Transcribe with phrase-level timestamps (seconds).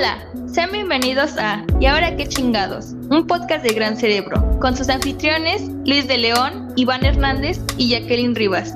[0.00, 2.92] Hola, sean bienvenidos a ¿Y ahora qué chingados?
[3.10, 8.34] Un podcast de Gran Cerebro, con sus anfitriones Luis de León, Iván Hernández y Jacqueline
[8.34, 8.74] Rivas.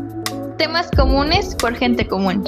[0.59, 2.45] Temas comunes por gente común.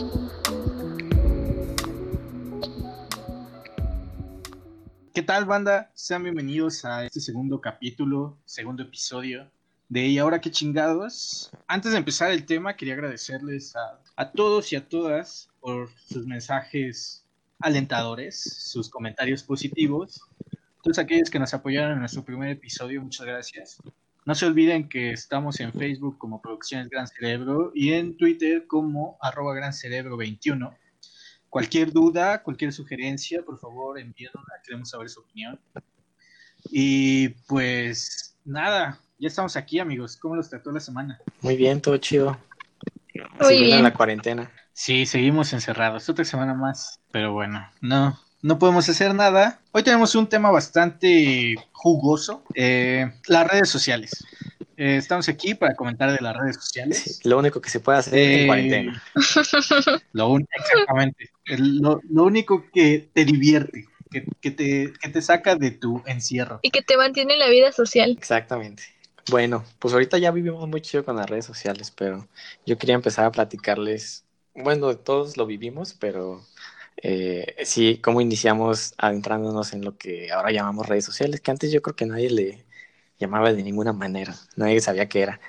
[5.15, 5.91] ¿Qué tal, banda?
[5.95, 9.51] Sean bienvenidos a este segundo capítulo, segundo episodio
[9.89, 11.51] de ¿Y ahora qué chingados?
[11.67, 16.27] Antes de empezar el tema, quería agradecerles a, a todos y a todas por sus
[16.27, 17.26] mensajes
[17.61, 20.21] alentadores, sus comentarios positivos.
[20.83, 23.79] Todos aquellos que nos apoyaron en nuestro primer episodio, muchas gracias.
[24.25, 29.17] No se olviden que estamos en Facebook como Producciones Gran Cerebro y en Twitter como
[29.21, 30.75] arroba Gran Cerebro 21.
[31.49, 35.61] Cualquier duda, cualquier sugerencia, por favor, envíenla, queremos saber su opinión.
[36.71, 40.17] Y pues nada, ya estamos aquí, amigos.
[40.17, 41.21] ¿Cómo los trató la semana?
[41.41, 42.37] Muy bien, todo chido.
[43.41, 43.79] Muy bien.
[43.79, 44.51] en la cuarentena.
[44.79, 46.07] Sí, seguimos encerrados.
[46.11, 47.01] Otra semana más.
[47.11, 49.59] Pero bueno, no, no podemos hacer nada.
[49.73, 52.45] Hoy tenemos un tema bastante jugoso.
[52.55, 54.23] eh, las redes sociales.
[54.77, 57.19] Eh, estamos aquí para comentar de las redes sociales.
[57.23, 59.03] Sí, lo único que se puede hacer Eh, en cuarentena.
[60.13, 61.31] Lo un- exactamente.
[61.47, 66.03] El- lo, lo único que te divierte, que, que te, que te saca de tu
[66.05, 66.61] encierro.
[66.61, 68.11] Y que te mantiene en la vida social.
[68.19, 68.83] Exactamente.
[69.31, 72.29] Bueno, pues ahorita ya vivimos muy chido con las redes sociales, pero
[72.67, 74.26] yo quería empezar a platicarles,
[74.57, 76.43] bueno, todos lo vivimos, pero
[77.03, 81.83] eh, sí, cómo iniciamos adentrándonos en lo que ahora llamamos redes sociales, que antes yo
[81.83, 82.65] creo que nadie le
[83.19, 85.41] llamaba de ninguna manera, nadie sabía qué era.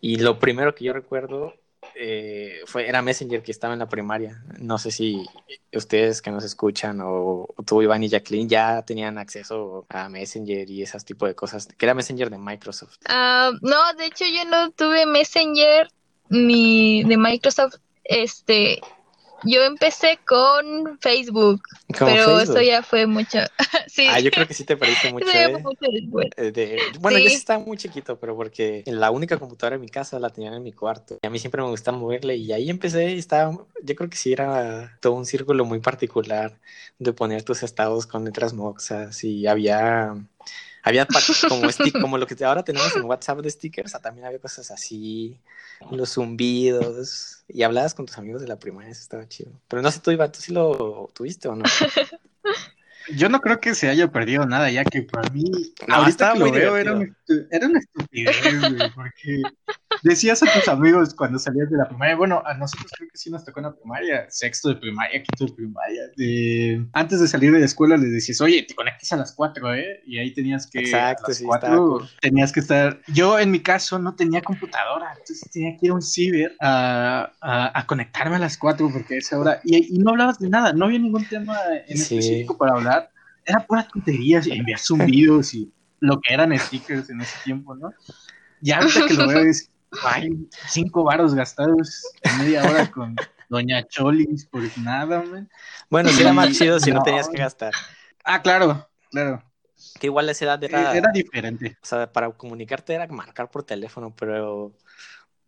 [0.00, 1.54] Y lo primero que yo recuerdo
[1.94, 4.42] eh, fue, era Messenger que estaba en la primaria.
[4.60, 5.26] No sé si
[5.72, 10.70] ustedes que nos escuchan o, o tú, Iván y Jacqueline, ya tenían acceso a Messenger
[10.70, 12.98] y esas tipo de cosas, que era Messenger de Microsoft.
[13.06, 15.88] Ah, no, de hecho yo no tuve Messenger
[16.28, 17.76] ni de Microsoft.
[18.08, 18.80] Este,
[19.44, 21.60] yo empecé con Facebook,
[21.98, 22.42] pero Facebook.
[22.42, 23.38] eso ya fue mucho.
[23.86, 25.26] sí, Ah, yo creo que sí te parece mucho.
[25.32, 25.58] ¿eh?
[25.58, 25.86] mucho.
[26.36, 27.30] Eh, de- Bueno, yo Sí.
[27.30, 30.62] sí estaba muy chiquito, pero porque la única computadora en mi casa la tenían en
[30.62, 31.18] mi cuarto.
[31.22, 33.52] Y a mí siempre me gusta moverle y ahí empecé y estaba,
[33.82, 36.58] yo creo que sí era todo un círculo muy particular
[36.98, 40.16] de poner tus estados con letras moxas y había,
[40.82, 41.68] había pa- como,
[42.00, 45.38] como lo que ahora tenemos en WhatsApp de stickers, también había cosas así,
[45.90, 49.50] los zumbidos y hablabas con tus amigos de la primaria, eso estaba chido.
[49.68, 51.64] Pero no sé tú, Iván, ¿tú sí lo tuviste o no?
[53.16, 55.44] Yo no creo que se haya perdido nada, ya que para mí,
[55.86, 59.42] No, ahorita que lo veo, era, estu- era una estupidez, güey, porque
[60.02, 63.30] decías a tus amigos cuando salías de la primaria, bueno, a nosotros creo que sí
[63.30, 67.50] nos tocó en la primaria, sexto de primaria, quinto de primaria, de- antes de salir
[67.52, 70.00] de la escuela les decías, oye, te conectas a las cuatro, ¿eh?
[70.06, 73.60] Y ahí tenías que, Exacto, a las sí, cuatro, tenías que estar, yo en mi
[73.60, 78.36] caso no tenía computadora, entonces tenía que ir a un ciber a, a- a conectarme
[78.36, 80.98] a las cuatro porque a esa hora, y, y no hablabas de nada, no había
[81.00, 81.56] ningún tema
[81.88, 82.18] en Sí.
[82.18, 82.97] específico para hablar,
[83.48, 87.90] era pura tonterías y enviar zumbidos y lo que eran stickers en ese tiempo, ¿no?
[88.60, 89.70] Ya ahorita que lo veo es,
[90.04, 93.16] hay cinco varos gastados en media hora con
[93.48, 95.48] Doña Cholis por nada, man.
[95.88, 97.02] Bueno, sí era más chido si no No.
[97.04, 97.72] tenías que gastar.
[98.22, 99.42] Ah, claro, claro.
[99.98, 101.78] Que igual esa edad era, Era diferente.
[101.82, 104.74] o sea, para comunicarte era marcar por teléfono, pero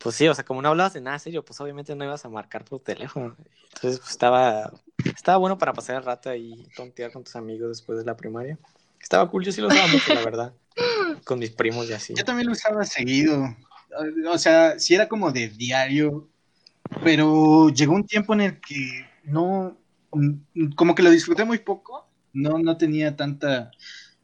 [0.02, 2.30] pues sí, o sea, como no hablabas de nada serio, pues obviamente no ibas a
[2.30, 3.36] marcar por teléfono.
[3.74, 4.72] Entonces, pues estaba,
[5.04, 8.58] estaba bueno para pasar el rato ahí, tontear con tus amigos después de la primaria.
[8.98, 10.54] Estaba cool, yo sí lo usaba mucho, la verdad,
[11.24, 12.14] con mis primos y así.
[12.14, 13.54] Yo también lo usaba seguido.
[14.30, 16.28] O sea, sí era como de diario,
[17.04, 19.76] pero llegó un tiempo en el que no,
[20.76, 23.70] como que lo disfruté muy poco, no, no tenía tanta,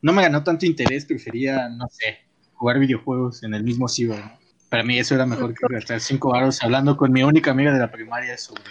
[0.00, 2.20] no me ganó tanto interés, prefería, no sé,
[2.54, 4.22] jugar videojuegos en el mismo ciber.
[4.68, 7.78] Para mí eso era mejor que gastar cinco horas hablando con mi única amiga de
[7.78, 8.62] la primaria sobre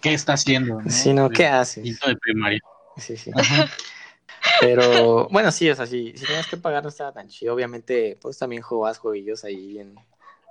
[0.00, 0.80] qué está haciendo.
[0.80, 0.90] ¿no?
[0.90, 1.84] Sí, no, De ¿qué haces?
[1.84, 2.60] de primaria.
[2.96, 3.30] Sí, sí.
[3.34, 3.68] Ajá.
[4.60, 7.54] Pero bueno, sí, o sea, si, si tenías que pagar no estaba tan chido.
[7.54, 9.96] Obviamente, pues también jugabas jueguillos ahí en,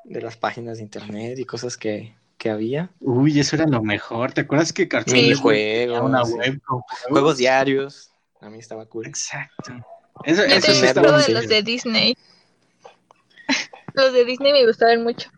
[0.04, 2.90] de las páginas de internet y cosas que, que había.
[3.00, 4.34] Uy, eso era lo mejor.
[4.34, 6.34] ¿Te acuerdas que Cartoon Sí, juegos, una sí.
[6.34, 8.12] web con Juegos diarios.
[8.42, 9.08] A mí estaba cool.
[9.08, 9.74] Exacto.
[10.24, 12.16] Eso, Yo eso sí estaba de los de Disney.
[13.96, 15.30] Los de Disney me gustaban mucho.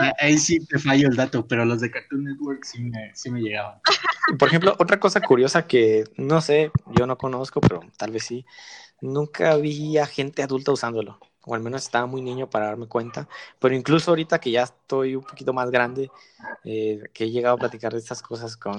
[0.00, 3.30] Ah, Ahí sí te fallo el dato, pero los de Cartoon Network sí me, sí
[3.30, 3.80] me llegaban.
[4.38, 8.44] Por ejemplo, otra cosa curiosa que no sé, yo no conozco, pero tal vez sí.
[9.00, 11.18] Nunca vi a gente adulta usándolo.
[11.46, 13.28] O al menos estaba muy niño para darme cuenta.
[13.58, 16.10] Pero incluso ahorita que ya estoy un poquito más grande,
[16.64, 18.78] eh, que he llegado a platicar de estas cosas con,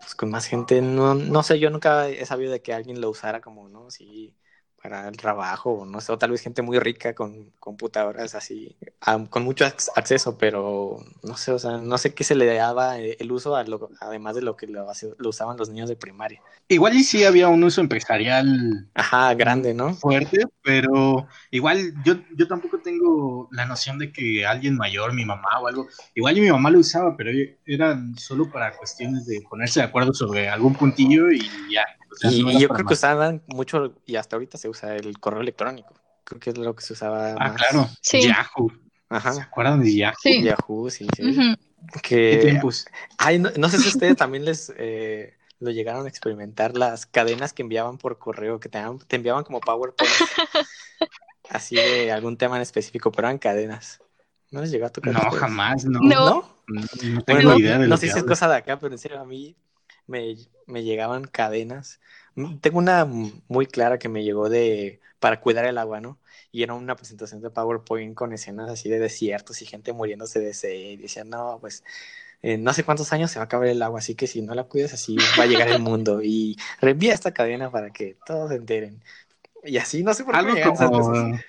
[0.00, 3.10] pues, con más gente, no, no sé, yo nunca he sabido de que alguien lo
[3.10, 3.90] usara como, ¿no?
[3.90, 4.34] Sí,
[4.86, 8.76] para el trabajo, no sé, o tal vez gente muy rica con computadoras así,
[9.30, 13.32] con mucho acceso, pero no sé, o sea, no sé qué se le daba el
[13.32, 14.86] uso a lo, además de lo que lo,
[15.24, 16.40] usaban los niños de primaria.
[16.68, 18.88] Igual y sí había un uso empresarial.
[18.94, 19.92] Ajá, grande, ¿no?
[19.94, 25.48] Fuerte, pero igual yo, yo tampoco tengo la noción de que alguien mayor, mi mamá
[25.60, 27.32] o algo, igual y mi mamá lo usaba, pero
[27.66, 31.40] eran solo para cuestiones de ponerse de acuerdo sobre algún puntillo y
[31.72, 31.84] ya
[32.22, 35.94] y, yo creo que usaban mucho, y hasta ahorita se usa el correo electrónico.
[36.24, 37.34] Creo que es lo que se usaba.
[37.38, 37.88] Ah, claro.
[38.02, 38.72] Yahoo.
[39.08, 39.32] Ajá.
[39.32, 40.16] ¿Se acuerdan de Yahoo?
[40.20, 40.42] Sí.
[40.42, 41.56] Yahoo, sí, sí.
[42.02, 42.38] Que...
[42.42, 42.86] tiempos?
[43.18, 47.62] Ay, no, sé si ustedes también les eh, lo llegaron a experimentar, las cadenas que
[47.62, 50.12] enviaban por correo, que te, te enviaban como PowerPoint.
[51.50, 54.00] así de algún tema en específico, pero eran cadenas.
[54.50, 55.12] ¿No les llegó a tocar?
[55.12, 56.00] No, jamás, no.
[56.00, 56.56] No.
[56.68, 59.24] No, tengo idea de No sé si es cosa de acá, pero en serio, a
[59.24, 59.56] mí
[60.06, 60.36] me,
[60.66, 62.00] me llegaban cadenas.
[62.36, 66.18] Mm, tengo una muy clara que me llegó de para cuidar el agua, ¿no?
[66.52, 70.54] Y era una presentación de PowerPoint con escenas así de desiertos y gente muriéndose de
[70.54, 70.72] sed.
[70.72, 71.82] Y decían, no, pues
[72.42, 74.54] en no sé cuántos años se va a acabar el agua, así que si no
[74.54, 76.20] la cuidas así va a llegar el mundo.
[76.22, 79.02] Y reenvía esta cadena para que todos se enteren.
[79.64, 81.42] Y así, no sé por qué me llegan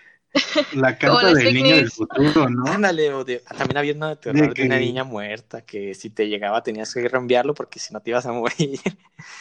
[0.73, 2.65] La carta del niño del futuro, ¿no?
[2.71, 3.11] Ándale,
[3.57, 7.53] también había una de de, una niña muerta que si te llegaba tenías que reenviarlo
[7.53, 8.79] porque si no te ibas a morir.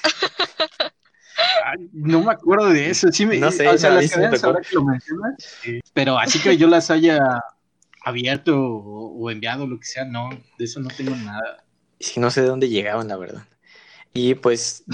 [1.92, 4.74] no me acuerdo de eso, sí me, no sé, o sea, las cadenas ahora que
[4.74, 5.34] lo mencionas,
[5.92, 7.18] pero así que yo las haya
[8.04, 11.64] abierto o, enviado, lo que sea, no, de eso no tengo nada.
[11.98, 13.42] Sí, no sé de dónde llegaban, la verdad.
[14.12, 14.84] Y pues,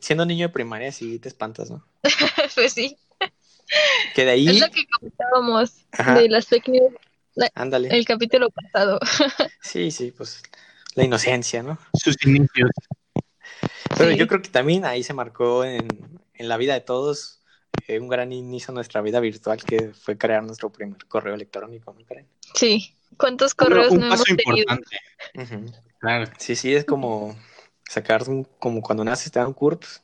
[0.00, 1.86] siendo niño de primaria, sí te espantas, ¿no?
[2.54, 2.96] pues sí.
[4.14, 4.48] Que de ahí.
[4.48, 6.92] Es lo que comentábamos de las fake news.
[7.54, 7.88] Ándale.
[7.88, 8.98] El capítulo pasado.
[9.62, 10.42] sí, sí, pues
[10.94, 11.78] la inocencia, ¿no?
[11.94, 12.70] Sus inicios.
[13.96, 15.88] Pero yo creo que también ahí se marcó en,
[16.34, 17.40] en la vida de todos
[17.90, 21.94] eh, un gran inicio a nuestra vida virtual que fue crear nuestro primer correo electrónico,
[21.98, 22.26] ¿no creen?
[22.54, 22.94] Sí.
[23.16, 24.96] ¿Cuántos correos un no paso hemos importante.
[25.98, 26.30] Claro.
[26.38, 27.36] Sí, sí, es como
[27.88, 30.00] sacar un, como cuando naces te dan un curso,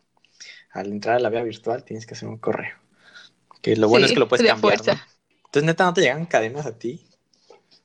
[0.72, 2.76] al entrar a la vida virtual tienes que hacer un correo.
[3.62, 4.84] Que lo bueno es que lo puedes cambiar.
[4.84, 4.92] ¿no?
[5.44, 7.06] Entonces, neta, ¿no te llegan cadenas a ti?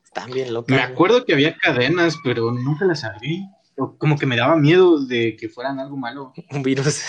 [0.04, 0.76] Están bien locas.
[0.76, 3.48] Me acuerdo que había cadenas, pero nunca las abrí.
[3.76, 6.34] Como que me daba miedo de que fueran algo malo.
[6.52, 7.02] Un virus.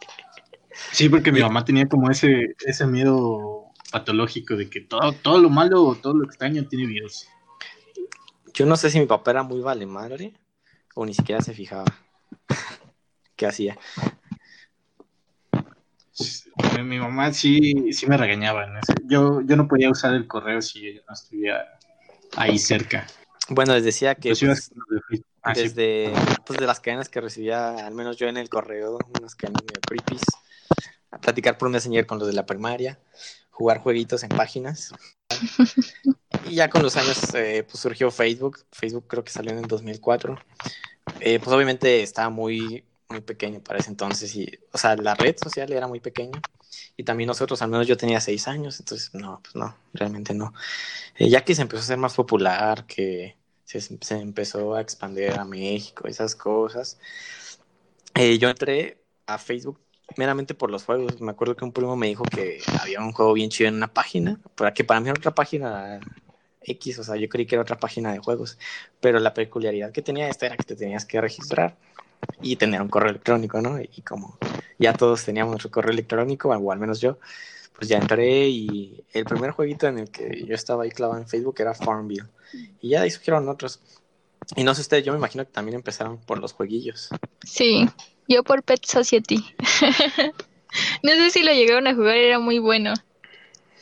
[0.92, 5.50] sí, porque mi mamá tenía como ese, ese miedo patológico de que todo, todo lo
[5.50, 7.26] malo o todo lo extraño tiene virus.
[8.54, 10.34] Yo no sé si mi papá era muy vale madre
[10.94, 11.84] o ni siquiera se fijaba
[13.36, 13.78] qué hacía
[16.84, 18.66] mi mamá sí, sí me regañaba.
[19.04, 21.78] Yo, yo no podía usar el correo si ella no estuviera
[22.36, 23.06] ahí cerca.
[23.48, 24.72] Bueno, les decía que pues,
[25.42, 26.12] ah, desde
[26.44, 29.80] pues, de las cadenas que recibía, al menos yo en el correo, unas cadenas medio
[29.86, 30.18] creepy,
[31.10, 32.98] a platicar por Messenger con los de la primaria,
[33.50, 34.92] jugar jueguitos en páginas.
[36.48, 38.64] y ya con los años eh, pues surgió Facebook.
[38.72, 40.38] Facebook creo que salió en el 2004.
[41.20, 45.36] Eh, pues obviamente estaba muy muy pequeño para ese entonces y, o sea, la red
[45.36, 46.40] social era muy pequeña
[46.96, 50.54] y también nosotros, al menos yo tenía seis años, entonces no, pues no, realmente no.
[51.16, 53.36] Eh, ya que se empezó a ser más popular, que
[53.78, 56.98] se, empezó a expandir a México, esas cosas,
[58.14, 59.78] eh, yo entré a Facebook
[60.16, 61.20] meramente por los juegos.
[61.20, 63.92] Me acuerdo que un primo me dijo que había un juego bien chido en una
[63.92, 66.00] página, para que para mí era otra página
[66.62, 68.58] X, o sea, yo creí que era otra página de juegos,
[69.00, 71.76] pero la peculiaridad que tenía esta era que te tenías que registrar
[72.42, 73.80] y tener un correo electrónico, ¿no?
[73.80, 74.36] Y como
[74.78, 77.18] ya todos teníamos nuestro correo electrónico, o al menos yo,
[77.80, 81.26] pues ya entré y el primer jueguito en el que yo estaba ahí clavado en
[81.26, 82.26] Facebook era Farmville.
[82.82, 83.80] Y ya ahí surgieron otros.
[84.54, 87.08] Y no sé ustedes, yo me imagino que también empezaron por los jueguillos.
[87.42, 87.88] Sí,
[88.28, 89.42] yo por Pet Society.
[91.02, 92.92] no sé si lo llegaron a jugar, era muy bueno.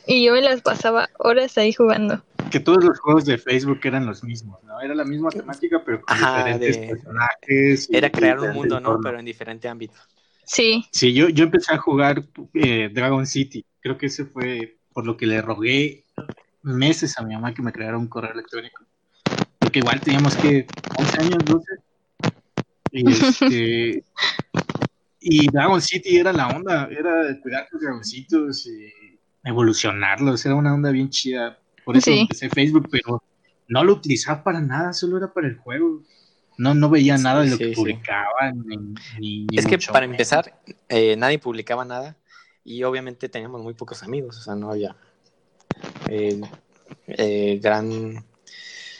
[0.07, 4.07] Y yo me las pasaba horas ahí jugando que todos los juegos de Facebook eran
[4.07, 4.81] los mismos, ¿no?
[4.81, 7.89] Era la misma temática, pero con diferentes personajes.
[7.91, 8.99] Era crear un mundo, ¿no?
[9.01, 9.93] Pero en diferente ámbito.
[10.49, 10.83] Sí.
[10.91, 12.25] Sí, yo, yo empecé a jugar
[12.55, 13.63] eh, Dragon City.
[13.79, 16.03] Creo que ese fue por lo que le rogué
[16.63, 18.83] meses a mi mamá que me creara un correo electrónico.
[19.59, 20.65] Porque igual teníamos que
[20.97, 21.65] 11 años, 12.
[22.91, 24.03] Y este.
[25.19, 28.91] y Dragon City era la onda, era cuidar tus dragoncitos y
[29.43, 33.23] evolucionarlos, era una onda bien chida por eso empecé Facebook, pero
[33.67, 36.03] no lo utilizaba para nada, solo era para el juego.
[36.59, 38.93] No, no veía nada de lo que publicaban.
[39.49, 42.17] es que para empezar, eh, nadie publicaba nada
[42.65, 44.93] y obviamente teníamos muy pocos amigos, o sea, no había
[46.09, 46.41] eh,
[47.07, 48.25] eh, gran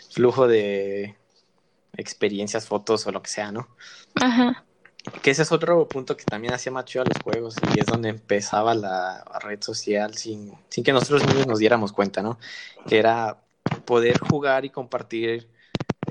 [0.10, 1.18] flujo de
[1.98, 3.68] experiencias, fotos o lo que sea, ¿no?
[4.16, 4.64] Ajá.
[5.22, 7.86] que ese es otro punto que también hacía más chido a los juegos y es
[7.86, 12.40] donde empezaba la red social sin, sin que nosotros mismos nos diéramos cuenta, ¿no?
[12.88, 13.38] Que era
[13.84, 15.50] poder jugar y compartir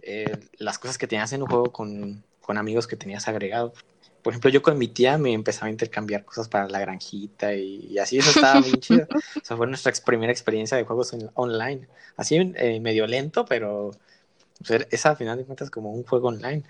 [0.09, 3.73] eh, las cosas que tenías en un juego con, con amigos que tenías agregado.
[4.23, 7.87] Por ejemplo, yo con mi tía me empezaba a intercambiar cosas para la granjita y,
[7.91, 9.07] y así eso estaba bien chido.
[9.13, 11.89] O sea, fue nuestra ex primera experiencia de juegos on- online.
[12.17, 13.93] Así eh, medio lento, pero
[14.67, 16.65] pues, esa al final de cuentas como un juego online.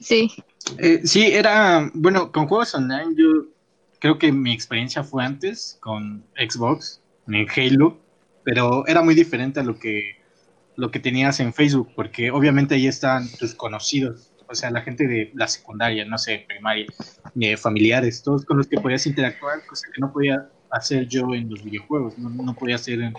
[0.00, 0.30] Sí.
[0.78, 3.46] Eh, sí, era, bueno, con juegos online yo
[3.98, 7.98] creo que mi experiencia fue antes con Xbox, en Halo,
[8.44, 10.15] pero era muy diferente a lo que,
[10.76, 15.06] lo que tenías en Facebook, porque obviamente ahí están tus conocidos, o sea, la gente
[15.08, 16.86] de la secundaria, no sé, primaria,
[17.40, 21.48] eh, familiares, todos con los que podías interactuar, cosa que no podía hacer yo en
[21.48, 23.14] los videojuegos, no, no podía hacer en,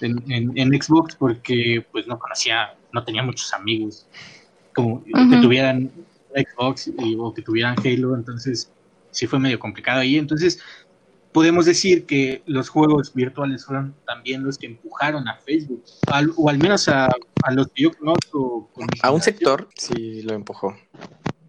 [0.00, 4.06] en, en- en Xbox porque pues no conocía, no tenía muchos amigos
[4.74, 5.10] como que
[5.42, 5.90] tuvieran
[6.34, 8.72] Xbox y- o que tuvieran Halo, entonces
[9.10, 10.16] sí fue medio complicado ahí.
[10.16, 10.60] Entonces
[11.32, 16.48] podemos decir que los juegos virtuales fueron también los que empujaron a Facebook, al- o
[16.48, 18.70] al menos a, a los que yo conozco.
[18.72, 20.76] con A un sector sí lo empujó.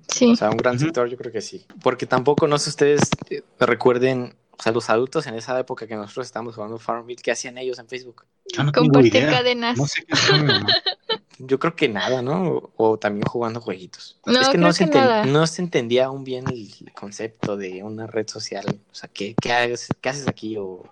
[0.07, 0.31] Sí.
[0.31, 1.65] O sea, un gran sector yo creo que sí.
[1.81, 5.95] Porque tampoco, no sé ustedes eh, recuerden, o sea, los adultos en esa época que
[5.95, 8.25] nosotros estábamos jugando Farmville, ¿qué hacían ellos en Facebook?
[8.55, 9.31] Yo no tengo Compartir idea.
[9.31, 9.77] cadenas.
[9.77, 10.67] No sé qué mamá.
[11.39, 12.47] Yo creo que nada, ¿no?
[12.47, 14.19] O, o también jugando jueguitos.
[14.25, 15.25] No, es que no se, que nada.
[15.25, 18.79] no se entendía aún bien el concepto de una red social.
[18.91, 20.57] O sea, ¿qué, qué, haces, qué haces aquí?
[20.57, 20.83] O,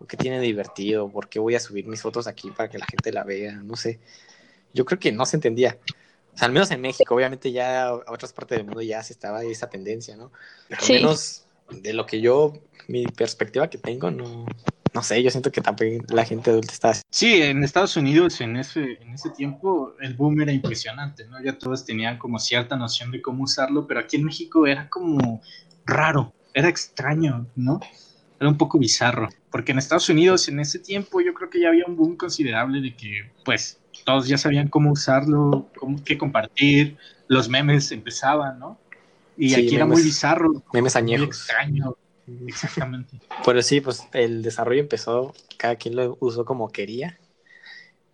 [0.00, 1.08] o qué tiene divertido?
[1.08, 3.52] ¿Por qué voy a subir mis fotos aquí para que la gente la vea?
[3.52, 4.00] No sé.
[4.74, 5.78] Yo creo que no se entendía.
[6.34, 9.12] O sea, al menos en México, obviamente ya a otras partes del mundo ya se
[9.12, 10.32] estaba esa tendencia, ¿no?
[10.68, 10.92] Pero al Sí.
[10.94, 12.54] menos de lo que yo,
[12.88, 14.46] mi perspectiva que tengo, no,
[14.94, 18.56] no sé, yo siento que también la gente adulta está Sí, en Estados Unidos en
[18.56, 21.42] ese, en ese tiempo el boom era impresionante, ¿no?
[21.42, 25.42] Ya todos tenían como cierta noción de cómo usarlo, pero aquí en México era como
[25.84, 27.80] raro, era extraño, ¿no?
[28.40, 31.68] Era un poco bizarro, porque en Estados Unidos en ese tiempo yo creo que ya
[31.68, 36.96] había un boom considerable de que, pues, todos ya sabían cómo usarlo, cómo qué compartir,
[37.28, 38.78] los memes empezaban, ¿no?
[39.36, 41.26] Y Sí, aquí era muy bizarro, memes muy añejos.
[41.26, 41.96] extraño,
[42.46, 43.20] exactamente.
[43.44, 47.18] Pero sí, pues el desarrollo empezó, cada quien lo usó como quería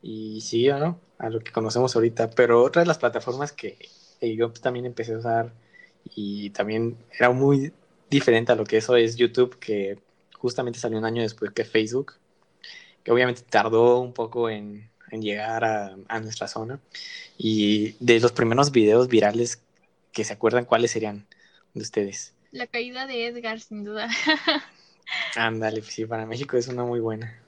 [0.03, 1.01] y siguió, ¿no?
[1.19, 2.31] A lo que conocemos ahorita.
[2.31, 3.79] Pero otra de las plataformas que
[4.21, 5.53] yo también empecé a usar
[6.15, 7.73] y también era muy
[8.11, 9.99] diferente a lo que eso es YouTube, que
[10.39, 12.15] justamente salió un año después que Facebook,
[13.03, 16.81] que obviamente tardó un poco en, en llegar a, a nuestra zona.
[17.37, 19.63] Y de los primeros videos virales
[20.13, 21.27] que se acuerdan, ¿cuáles serían
[21.75, 22.35] de ustedes?
[22.51, 24.09] La caída de Edgar, sin duda.
[25.37, 27.43] Ándale, sí, para México es una muy buena.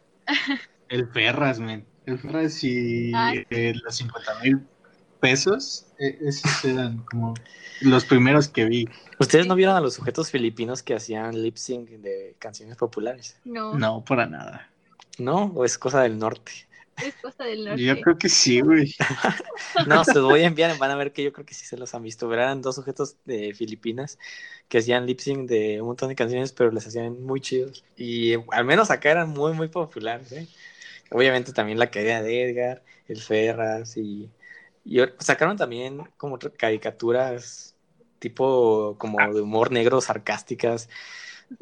[0.88, 1.86] El Ferras, men.
[2.06, 3.12] El Ferras y
[3.50, 4.60] eh, los 50 mil
[5.20, 7.34] pesos, eh, esos eran como
[7.82, 8.88] los primeros que vi.
[9.18, 13.38] ¿Ustedes no vieron a los sujetos filipinos que hacían lip sync de canciones populares?
[13.44, 14.70] No, No, para nada.
[15.18, 15.52] ¿No?
[15.54, 16.52] ¿O es cosa del norte?
[17.04, 17.82] Es cosa del norte.
[17.82, 18.94] Yo creo que sí, güey.
[19.86, 21.76] No, se los voy a enviar, van a ver que yo creo que sí se
[21.76, 22.28] los han visto.
[22.28, 24.18] Pero eran dos sujetos de Filipinas
[24.68, 27.84] que hacían lip sync de un montón de canciones, pero les hacían muy chidos.
[27.96, 30.46] Y eh, al menos acá eran muy, muy populares, ¿eh?
[31.10, 34.30] Obviamente también la caída de Edgar, el Ferras y,
[35.18, 37.74] sacaron también como caricaturas
[38.18, 40.88] tipo como de humor negro, sarcásticas,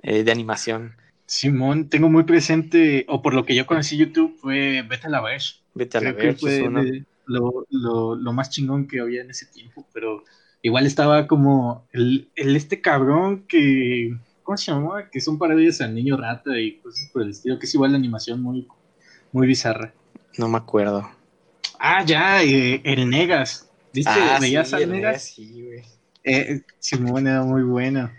[0.03, 0.97] eh, de animación.
[1.29, 5.21] Simón, tengo muy presente, o por lo que yo conocí YouTube, fue Vete a la
[5.21, 5.57] Verge.
[5.75, 9.31] Vete a la Creo que fue de lo, lo, lo más chingón que había en
[9.31, 10.25] ese tiempo, pero
[10.63, 15.11] igual estaba como el, el este cabrón que, ¿cómo se llamaba?
[15.11, 17.99] Que son parodias al niño rata y cosas por el estilo, que es igual la
[17.99, 18.67] animación muy,
[19.31, 19.93] muy bizarra.
[20.39, 21.11] No me acuerdo.
[21.79, 23.69] Ah, ya, eh, el Negas.
[23.93, 24.11] ¿Viste?
[24.15, 25.11] Ah, ¿Veías sí, al el Negas?
[25.11, 25.83] Negas, sí, güey.
[26.25, 28.11] Eh, Simón era muy bueno.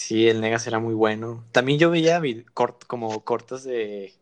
[0.00, 1.44] Sí, el Negas era muy bueno.
[1.52, 2.18] También yo veía
[2.54, 4.14] cort- como cortos de,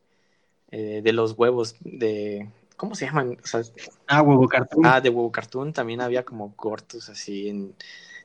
[0.72, 2.48] eh, de los huevos, de...
[2.76, 3.38] ¿Cómo se llaman?
[3.44, 3.62] O sea,
[4.08, 4.84] Ah, huevo cartoon.
[4.84, 7.76] ah, de huevo cartoon también había como cortos así en...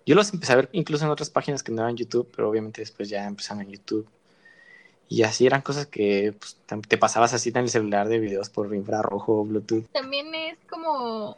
[0.04, 2.82] Yo los empecé a ver incluso en otras páginas que no eran YouTube, pero obviamente
[2.82, 4.08] después ya empezaron en YouTube.
[5.08, 8.50] Y así eran cosas que pues, te- te pasabas así en el celular de videos
[8.50, 9.86] por infrarrojo o Bluetooth.
[9.92, 11.38] También es como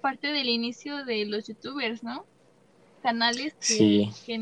[0.00, 2.24] parte del inicio de los youtubers, ¿no?
[3.02, 4.10] Canales que, Sí.
[4.24, 4.40] que,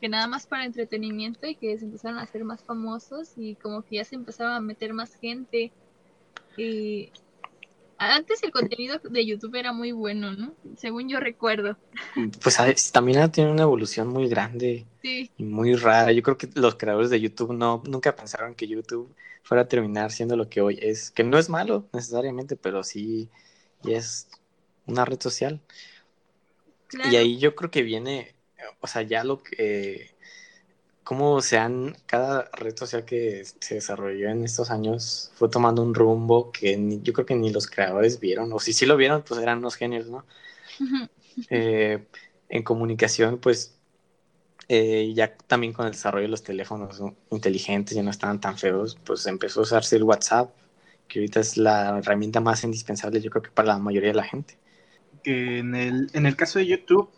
[0.00, 3.82] que nada más para entretenimiento y que se empezaron a hacer más famosos y como
[3.82, 5.72] que ya se empezaron a meter más gente.
[6.56, 7.12] Y
[7.98, 10.56] antes el contenido de YouTube era muy bueno, ¿no?
[10.76, 11.78] Según yo recuerdo.
[12.42, 14.86] Pues a- también ha tenido una evolución muy grande.
[15.02, 16.12] Sí, y muy rara.
[16.12, 20.10] Yo creo que los creadores de YouTube no nunca pensaron que YouTube fuera a terminar
[20.12, 23.30] siendo lo que hoy es, que no es malo necesariamente, pero sí
[23.84, 24.28] es
[24.86, 25.60] una red social.
[26.88, 27.10] claro.
[27.10, 28.35] Y ahí yo creo que viene,
[28.80, 30.10] o sea, ya lo que,
[31.06, 35.94] cómo se han, cada red social que se desarrolló en estos años fue tomando un
[35.94, 39.40] rumbo que yo creo que ni los creadores vieron, o si sí lo vieron, pues
[39.40, 40.24] eran unos genios, ¿no?
[41.48, 42.04] Eh,
[42.48, 43.76] en comunicación, pues
[44.68, 48.98] eh, ya también con el desarrollo de los teléfonos inteligentes, ya no estaban tan feos,
[49.04, 50.50] pues empezó a usarse el WhatsApp,
[51.06, 54.24] que ahorita es la herramienta más indispensable, yo creo que para la mayoría de la
[54.24, 54.58] gente.
[55.22, 57.10] Que en el, en el caso de YouTube,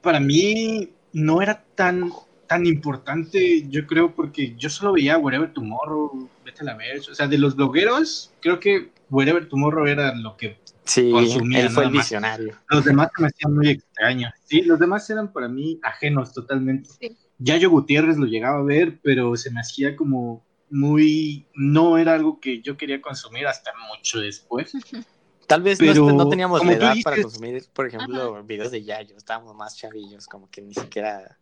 [0.00, 2.12] para mí no era tan,
[2.46, 7.14] tan importante, yo creo, porque yo solo veía Wherever Tomorrow, Vete a la ver, o
[7.14, 10.58] sea, de los blogueros, creo que Wherever Tomorrow era lo que
[10.90, 11.12] Sí,
[11.54, 12.56] él fue el visionario.
[12.68, 14.32] Los demás me hacían muy extraños.
[14.44, 16.90] Sí, los demás eran para mí ajenos totalmente.
[17.38, 21.46] Ya yo Gutiérrez lo llegaba a ver, pero se me hacía como muy...
[21.54, 24.72] No era algo que yo quería consumir hasta mucho después.
[25.50, 29.16] Tal vez no, teníamos la edad para consumir, por ejemplo, videos de Yayo.
[29.16, 31.36] Estábamos más chavillos, como que ni siquiera...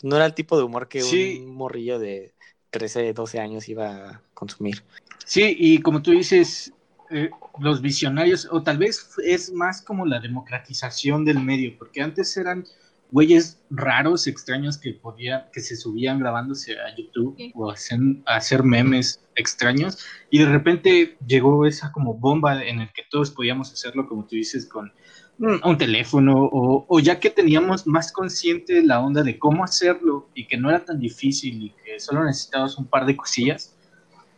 [0.00, 2.34] No era el tipo de humor que un morrillo de
[2.70, 4.84] 13, 12 años iba a consumir.
[5.26, 6.72] Sí, y como tú dices,
[7.10, 12.36] eh, los visionarios, o tal vez es más como la democratización del medio, porque antes
[12.36, 12.64] eran
[13.10, 18.62] güeyes raros, extraños que podían, que se subían grabándose a YouTube o hacen, a hacer
[18.62, 19.98] memes extraños,
[20.30, 24.36] y de repente llegó esa como bomba en el que todos podíamos hacerlo, como tú
[24.36, 24.92] dices, con
[25.38, 30.46] un teléfono, o, o ya que teníamos más consciente la onda de cómo hacerlo y
[30.46, 33.76] que no era tan difícil y que solo necesitabas un par de cosillas,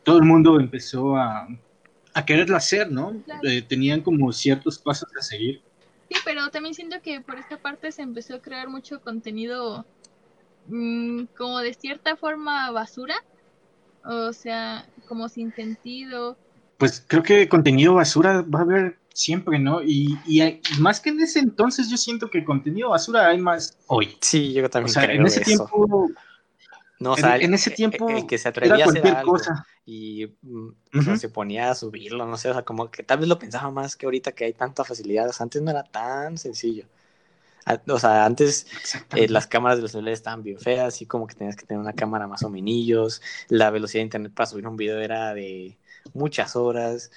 [0.04, 1.48] todo el mundo empezó a
[2.14, 3.22] a quererlo hacer, ¿no?
[3.42, 5.62] Eh, tenían como ciertos pasos a seguir.
[6.10, 9.86] Sí, pero también siento que por esta parte se empezó a crear mucho contenido
[10.66, 13.14] mm, como de cierta forma basura,
[14.04, 16.36] o sea, como sin sentido.
[16.78, 19.82] Pues creo que contenido basura va a haber siempre, ¿no?
[19.82, 20.42] Y, y,
[20.80, 24.16] más que en ese entonces yo siento que contenido basura hay más hoy.
[24.20, 26.10] Sí, yo también o sea, creo en ese tiempo
[27.00, 29.66] no, o sea, en, ese tiempo que se atrevía a hacer algo cosa.
[29.92, 33.40] Y mm, se ponía a subirlo, no sé, o sea, como que tal vez lo
[33.40, 36.84] pensaba más que ahorita que hay tanta facilidad, antes no era tan sencillo.
[37.88, 38.68] O sea, antes
[39.16, 41.80] eh, las cámaras de los celulares estaban bien feas, así como que tenías que tener
[41.80, 45.76] una cámara más o menos, la velocidad de internet para subir un video era de
[46.14, 47.10] muchas horas,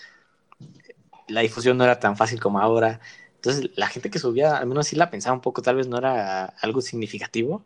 [1.27, 2.99] la difusión no era tan fácil como ahora.
[3.35, 5.97] Entonces, la gente que subía, al menos sí la pensaba un poco, tal vez no
[5.99, 7.63] era algo significativo,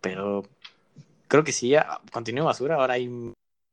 [0.00, 0.42] pero
[1.28, 1.74] creo que sí,
[2.12, 3.08] continúa basura, ahora hay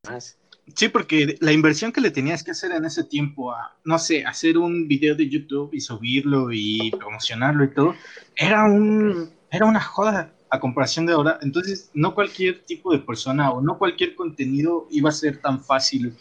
[0.08, 0.39] más.
[0.76, 4.26] Sí, porque la inversión que le tenías que hacer en ese tiempo a, no sé,
[4.26, 7.96] hacer un video de YouTube y subirlo y promocionarlo y todo,
[8.36, 11.40] era un, era una joda a comparación de ahora.
[11.42, 16.14] Entonces, no cualquier tipo de persona o no cualquier contenido iba a ser tan fácil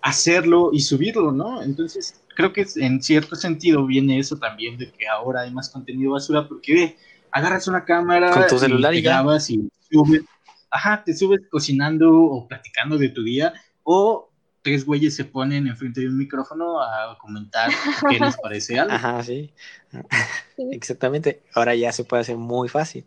[0.00, 1.62] hacerlo y subirlo, ¿no?
[1.62, 6.12] Entonces, creo que en cierto sentido viene eso también de que ahora hay más contenido
[6.12, 6.96] basura porque ve,
[7.32, 10.22] agarras una cámara con tu celular y, grabas y subes
[10.70, 13.52] ajá, te subes cocinando o platicando de tu día,
[13.90, 17.70] o tres güeyes se ponen enfrente de un micrófono a comentar
[18.10, 18.92] qué les parece algo.
[18.92, 19.50] Ajá, sí.
[20.72, 21.42] Exactamente.
[21.54, 23.06] Ahora ya se puede hacer muy fácil.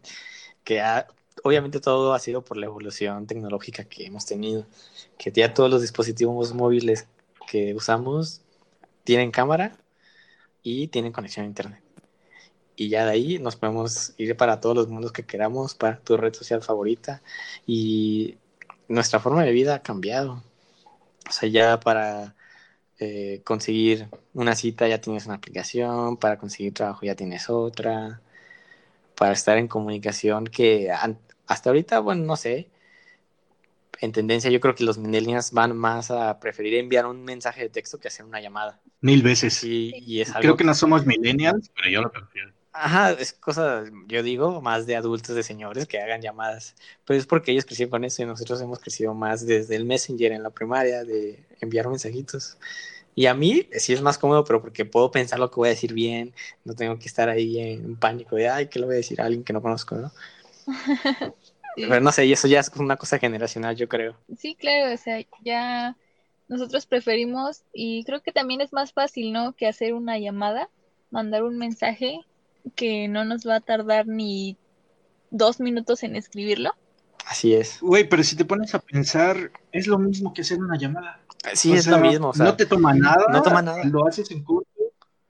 [0.64, 0.82] Que
[1.44, 4.66] obviamente todo ha sido por la evolución tecnológica que hemos tenido.
[5.20, 7.08] Que ya todos los dispositivos móviles
[7.46, 8.42] que usamos
[9.04, 9.78] tienen cámara
[10.64, 11.84] y tienen conexión a internet
[12.76, 16.18] y ya de ahí nos podemos ir para todos los mundos que queramos, para tu
[16.18, 17.22] red social favorita
[17.68, 18.38] y
[18.88, 20.42] nuestra forma de vida ha cambiado.
[21.28, 22.36] O sea, ya para
[23.00, 28.22] eh, conseguir una cita ya tienes una aplicación, para conseguir trabajo ya tienes otra,
[29.16, 30.92] para estar en comunicación que
[31.48, 32.68] hasta ahorita, bueno, no sé,
[34.00, 37.70] en tendencia yo creo que los millennials van más a preferir enviar un mensaje de
[37.70, 38.80] texto que hacer una llamada.
[39.00, 39.64] Mil veces.
[39.64, 42.52] Y, y es algo creo que no somos millennials, pero yo lo prefiero.
[42.74, 46.76] Ajá, es cosa, yo digo, más de adultos, de señores que hagan llamadas.
[47.06, 50.32] Pero es porque ellos crecieron con eso y nosotros hemos crecido más desde el Messenger
[50.32, 52.58] en la primaria, de enviar mensajitos.
[53.14, 55.72] Y a mí sí es más cómodo, pero porque puedo pensar lo que voy a
[55.72, 58.98] decir bien, no tengo que estar ahí en pánico de, ay, ¿qué le voy a
[58.98, 60.12] decir a alguien que no conozco, no?
[61.76, 64.16] Pero no sé, y eso ya es una cosa generacional, yo creo.
[64.38, 65.98] Sí, claro, o sea, ya
[66.48, 69.54] nosotros preferimos, y creo que también es más fácil, ¿no?
[69.56, 70.70] Que hacer una llamada,
[71.10, 72.22] mandar un mensaje
[72.76, 74.58] que no nos va a tardar ni
[75.30, 76.76] dos minutos en escribirlo.
[77.26, 77.80] Así es.
[77.82, 81.22] Güey, pero si te pones a pensar, es lo mismo que hacer una llamada.
[81.54, 82.32] Sí, es lo mismo.
[82.36, 83.26] no te toma nada.
[83.32, 83.84] No toma nada.
[83.86, 84.70] Lo haces en corto.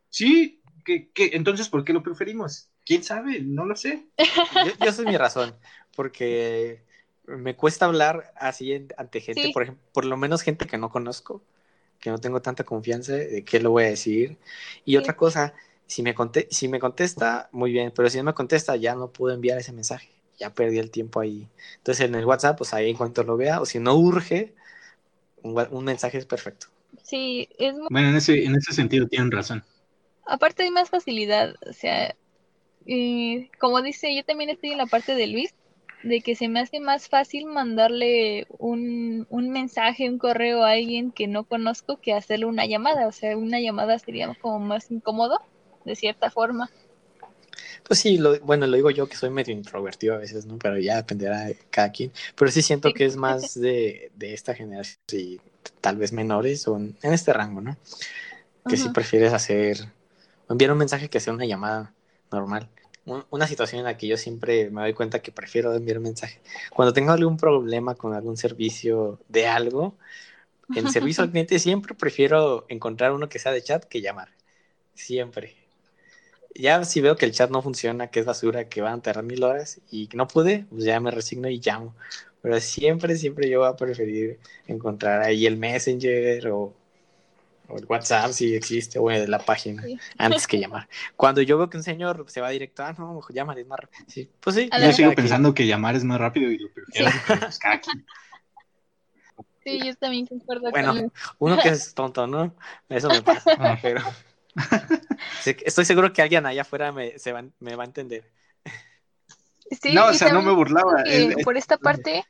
[0.10, 2.70] Sí, que, entonces, ¿por qué lo preferimos?
[2.86, 3.39] ¿Quién sabe?
[3.41, 4.08] No lo sé.
[4.17, 5.56] yo, yo sé mi razón,
[5.96, 6.84] porque
[7.26, 11.44] me cuesta hablar así ante gente, por ejemplo, por lo menos gente que no conozco,
[12.00, 14.38] que no tengo tanta confianza de qué lo voy a decir.
[14.86, 15.54] Y otra cosa,
[15.92, 16.16] Si me,
[16.50, 19.74] si me contesta, muy bien, pero si no me contesta, ya no puedo enviar ese
[19.74, 20.10] mensaje.
[20.40, 21.50] Ya perdí el tiempo ahí.
[21.80, 24.54] Entonces en el WhatsApp, pues ahí en cuanto lo vea, o si no urge,
[25.44, 26.68] un, mensaje es perfecto.
[27.04, 29.66] Sí, es Bueno, en ese, en ese sentido tienen razón.
[30.26, 32.16] Aparte hay más facilidad, o sea,
[33.60, 35.54] como dice, yo también estoy en la parte de Luis,
[36.04, 41.12] de que se me hace más fácil mandarle un, un mensaje, un correo a alguien
[41.12, 43.08] que no conozco que hacerle una llamada.
[43.08, 45.42] O sea, una llamada sería como más incómodo,
[45.86, 46.70] de cierta forma.
[47.84, 50.58] Pues sí, lo, bueno, lo digo yo que soy medio introvertido a veces, ¿no?
[50.58, 52.12] Pero ya dependerá de cada quien.
[52.36, 55.39] Pero sí siento que es más de, de, esta generación y
[55.82, 57.78] tal vez menores o en, este rango, ¿no?
[58.67, 59.78] Que si prefieres hacer,
[60.48, 61.94] enviar un mensaje que sea una llamada
[62.32, 62.70] normal
[63.06, 66.39] una situación en la que yo siempre me doy cuenta que prefiero enviar un mensaje.
[66.70, 69.98] Cuando tengo algún problema con algún servicio de algo,
[70.76, 74.30] en servicio al cliente siempre prefiero encontrar uno que sea de chat que llamar.
[74.94, 75.56] Siempre.
[76.56, 79.24] Ya si veo que el chat no funciona, que es basura, que van a tardar
[79.24, 81.96] mil horas y que no pude, pues ya me resigno y llamo.
[82.42, 86.74] Pero siempre, siempre yo voy a preferir encontrar ahí el Messenger o
[87.72, 89.84] o el WhatsApp si existe, o de la página,
[90.18, 90.88] antes que llamar.
[91.16, 94.04] Cuando yo veo que un señor se va directo, ah, no, llamar es más rápido.
[94.08, 94.70] Sí, pues sí.
[94.80, 97.12] Yo sigo pensando que llamar es más rápido y lo prefiero
[97.46, 97.92] buscar aquí.
[99.64, 102.54] Sí, yo también concuerdo bueno, con uno que es tonto, ¿no?
[102.90, 103.78] Eso me pasa, ah.
[103.82, 104.02] pero
[105.46, 108.24] estoy seguro que alguien allá afuera me, se va, me va a entender.
[109.82, 111.04] Sí, no, o sea, no me burlaba.
[111.44, 112.26] por esta parte,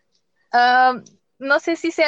[0.54, 1.02] uh,
[1.40, 2.08] no sé si sea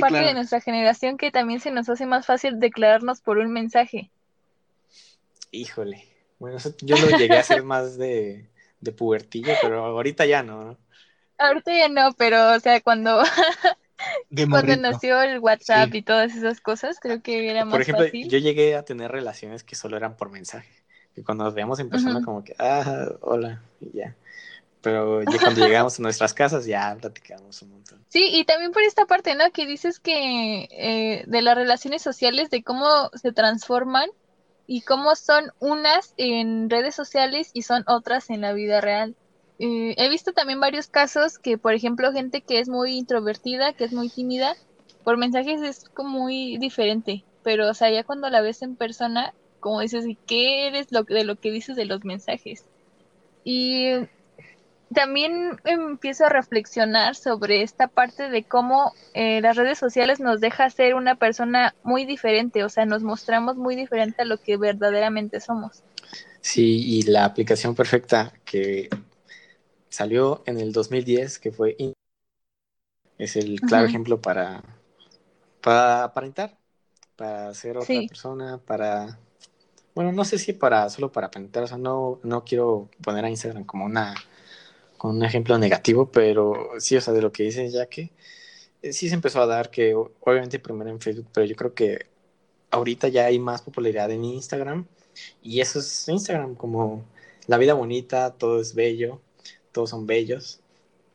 [0.00, 4.10] parte de nuestra generación que también se nos hace más fácil declararnos por un mensaje.
[5.50, 6.08] Híjole.
[6.38, 8.50] Bueno, yo lo llegué a hacer más de,
[8.80, 10.76] de pubertillo, pero ahorita ya no.
[11.38, 13.22] Ahorita ya no, pero o sea, cuando,
[14.50, 18.28] cuando nació el WhatsApp y todas esas cosas, creo que era más Por ejemplo, fácil.
[18.28, 20.70] yo llegué a tener relaciones que solo eran por mensaje.
[21.16, 24.14] Y cuando nos veíamos en persona, como que, ah, hola, y ya
[24.84, 28.04] pero ya cuando llegamos a nuestras casas ya platicamos un montón.
[28.10, 29.50] Sí, y también por esta parte, ¿no?
[29.50, 34.10] Que dices que eh, de las relaciones sociales, de cómo se transforman
[34.66, 39.16] y cómo son unas en redes sociales y son otras en la vida real.
[39.58, 43.84] Eh, he visto también varios casos que, por ejemplo, gente que es muy introvertida, que
[43.84, 44.56] es muy tímida,
[45.04, 49.34] por mensajes es como muy diferente, pero o sea, ya cuando la ves en persona,
[49.60, 52.64] como dices, ¿qué eres de lo que dices de los mensajes?
[53.44, 53.92] Y
[54.92, 60.70] también empiezo a reflexionar sobre esta parte de cómo eh, las redes sociales nos deja
[60.70, 65.40] ser una persona muy diferente, o sea, nos mostramos muy diferente a lo que verdaderamente
[65.40, 65.82] somos.
[66.40, 68.88] Sí, y la aplicación perfecta que
[69.94, 71.76] salió en el 2010, que fue
[73.18, 74.62] es el claro ejemplo para,
[75.60, 76.58] para aparentar,
[77.16, 79.18] para ser otra persona, para
[79.94, 83.30] bueno, no sé si para solo para aparentar, o sea, no, no quiero poner a
[83.30, 84.14] Instagram como una
[84.98, 88.10] con un ejemplo negativo, pero sí, o sea, de lo que dices ya que
[88.82, 92.06] eh, sí se empezó a dar que obviamente primero en Facebook, pero yo creo que
[92.70, 94.86] ahorita ya hay más popularidad en Instagram
[95.42, 97.04] y eso es Instagram, como
[97.46, 99.20] la vida bonita, todo es bello,
[99.74, 100.60] todos son bellos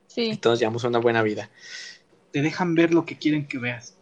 [0.08, 0.32] sí.
[0.34, 1.50] y todos llevamos una buena vida.
[2.32, 3.96] Te dejan ver lo que quieren que veas.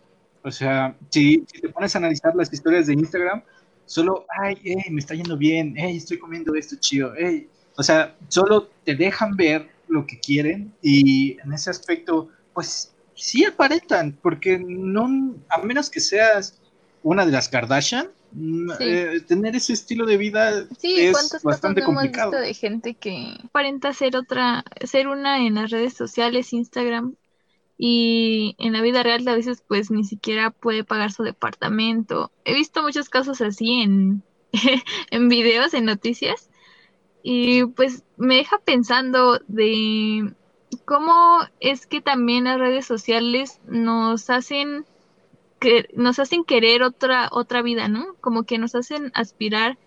[0.43, 3.43] O sea, si, te pones a analizar las historias de Instagram,
[3.85, 4.57] solo, ay,
[4.89, 7.49] me está yendo bien, hey, estoy comiendo esto chido, hey.
[7.77, 13.45] O sea, solo te dejan ver lo que quieren y en ese aspecto, pues sí
[13.45, 16.59] aparentan, porque no, a menos que seas
[17.03, 22.33] una de las Kardashian, mm, eh, tener ese estilo de vida es bastante complicado.
[22.33, 27.15] Hemos visto de gente que aparenta ser otra, ser una en las redes sociales, Instagram,
[27.77, 32.31] y en la vida real a veces pues ni siquiera puede pagar su departamento.
[32.43, 34.23] He visto muchos casos así en,
[35.11, 36.49] en videos, en noticias,
[37.21, 40.33] y pues me deja pensando de
[40.85, 44.85] cómo es que también las redes sociales nos hacen
[45.59, 48.15] que nos hacen querer otra otra vida, ¿no?
[48.21, 49.77] Como que nos hacen aspirar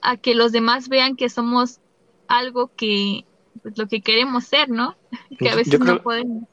[0.00, 1.80] a que los demás vean que somos
[2.28, 3.24] algo que
[3.62, 4.96] pues, lo que queremos ser, ¿no?
[5.38, 6.48] que a veces no podemos.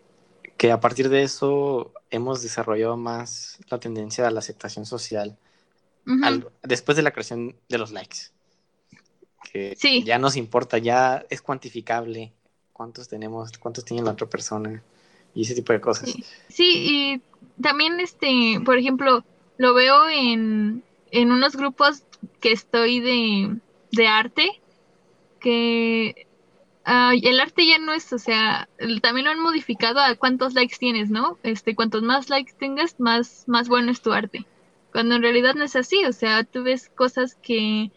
[0.58, 5.38] Que a partir de eso hemos desarrollado más la tendencia a la aceptación social
[6.64, 8.32] después de la creación de los likes
[9.52, 12.34] que ya nos importa, ya es cuantificable
[12.74, 14.84] cuántos tenemos, cuántos tiene la otra persona
[15.34, 16.14] y ese tipo de cosas.
[16.48, 16.72] Sí,
[17.16, 17.22] y
[17.62, 19.24] también, este, por ejemplo,
[19.58, 22.04] lo veo en, en unos grupos
[22.42, 23.58] que estoy de,
[23.92, 24.62] de arte,
[25.40, 26.28] que
[26.86, 28.68] el arte ya no es, o sea,
[29.02, 31.38] también lo han modificado a cuántos likes tienes, ¿no?
[31.44, 34.46] Este, cuantos más likes tengas, más, más bueno es tu arte.
[34.92, 37.92] Cuando en realidad no es así, o sea, tú ves cosas que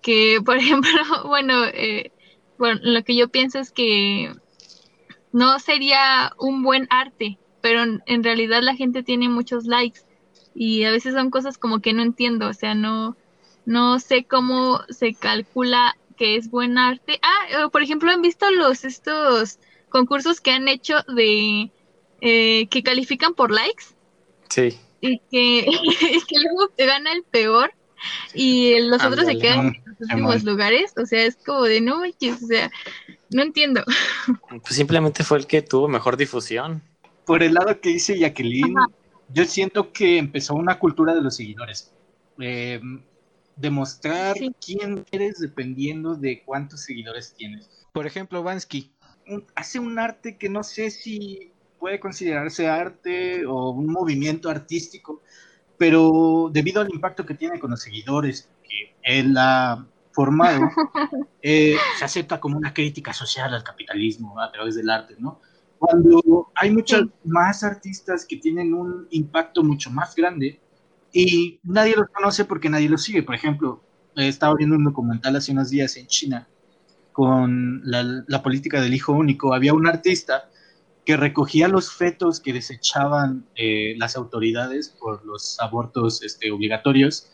[0.00, 0.90] que, por ejemplo,
[1.24, 2.12] bueno, eh,
[2.58, 4.32] bueno, lo que yo pienso es que
[5.32, 10.00] no sería un buen arte, pero en, realidad la gente tiene muchos likes
[10.54, 13.16] y a veces son cosas como que no entiendo, o sea, no,
[13.64, 17.18] no sé cómo se calcula que es buen arte.
[17.22, 21.70] Ah, por ejemplo, han visto los estos concursos que han hecho de
[22.20, 23.84] eh, que califican por likes.
[24.48, 24.78] Sí.
[25.00, 25.66] Y que,
[26.28, 27.72] que luego te gana el peor
[28.34, 30.92] y los otros se quedan en los últimos lugares.
[30.96, 32.70] O sea, es como de no o sea,
[33.30, 33.84] no entiendo.
[34.48, 36.82] Pues simplemente fue el que tuvo mejor difusión.
[37.24, 38.74] Por el lado que dice Jacqueline,
[39.32, 41.92] yo siento que empezó una cultura de los seguidores.
[42.38, 42.80] Eh,
[43.56, 47.86] demostrar quién eres dependiendo de cuántos seguidores tienes.
[47.92, 48.92] Por ejemplo, Vansky
[49.54, 55.22] hace un arte que no sé si puede considerarse arte o un movimiento artístico,
[55.78, 60.62] pero debido al impacto que tiene con los seguidores que él ha formado,
[61.42, 65.40] eh, se acepta como una crítica social al capitalismo a través del arte, ¿no?
[65.82, 70.60] Cuando hay muchos más artistas que tienen un impacto mucho más grande
[71.12, 73.24] y nadie los conoce porque nadie los sigue.
[73.24, 73.82] Por ejemplo,
[74.14, 76.46] estaba viendo un documental hace unos días en China
[77.10, 79.54] con la política del hijo único.
[79.54, 80.48] Había un artista
[81.04, 87.28] que recogía los fetos que desechaban eh, las autoridades por los abortos este, obligatorios.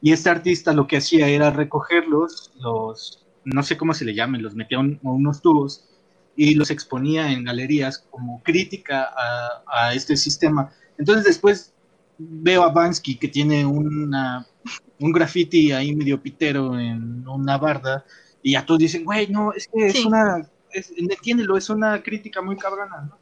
[0.00, 4.40] Y este artista lo que hacía era recogerlos, los, no sé cómo se le llamen,
[4.40, 5.88] los metía en unos tubos
[6.38, 9.10] y los exponía en galerías como crítica
[9.66, 10.70] a, este sistema.
[10.96, 11.74] Entonces después
[12.16, 14.46] veo a Bansky que tiene una,
[15.00, 18.04] un graffiti ahí medio pitero en una barda
[18.40, 22.40] y a todos dicen, güey, no, es que es una es, entiéndelo, es una crítica
[22.40, 23.18] muy cabrona, ¿no?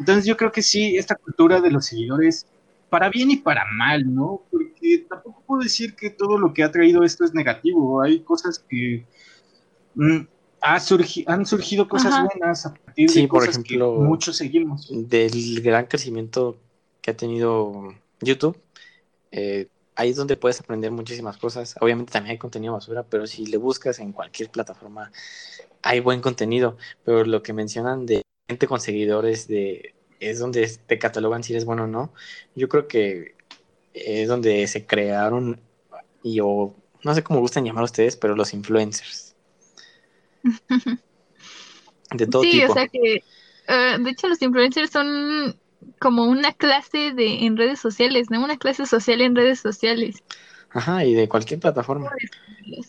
[0.00, 2.44] Entonces yo creo que sí, esta cultura de los seguidores,
[2.90, 4.42] para bien y para mal, ¿no?
[4.50, 8.64] Porque tampoco puedo decir que todo lo que ha traído esto es negativo, hay cosas
[8.68, 9.06] que
[9.94, 10.22] mm,
[10.60, 10.78] ha
[11.26, 14.88] han surgido cosas buenas a partir de por cosas ejemplo, que muchos seguimos.
[14.90, 16.56] Del gran crecimiento
[17.00, 18.58] que ha tenido YouTube,
[19.30, 21.76] eh, ahí es donde puedes aprender muchísimas cosas.
[21.80, 25.10] Obviamente también hay contenido basura, pero si le buscas en cualquier plataforma
[25.82, 30.98] hay buen contenido, pero lo que mencionan de gente con seguidores de es donde te
[30.98, 32.12] catalogan si eres bueno o no.
[32.54, 33.36] Yo creo que
[33.94, 35.60] es donde se crearon
[36.22, 39.27] y o no sé cómo gustan llamar a ustedes, pero los influencers.
[42.12, 42.56] De todo tipo.
[42.56, 43.22] Sí, o sea que
[43.68, 45.56] eh, de hecho los influencers son
[45.98, 48.42] como una clase de en redes sociales, ¿no?
[48.42, 50.22] Una clase social en redes sociales.
[50.70, 52.10] Ajá, y de cualquier plataforma.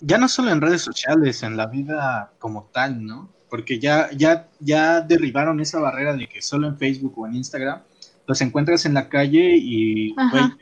[0.02, 3.30] Ya no solo en redes sociales, en la vida como tal, ¿no?
[3.50, 7.82] Porque ya, ya, ya derribaron esa barrera de que solo en Facebook o en Instagram
[8.28, 10.14] los encuentras en la calle y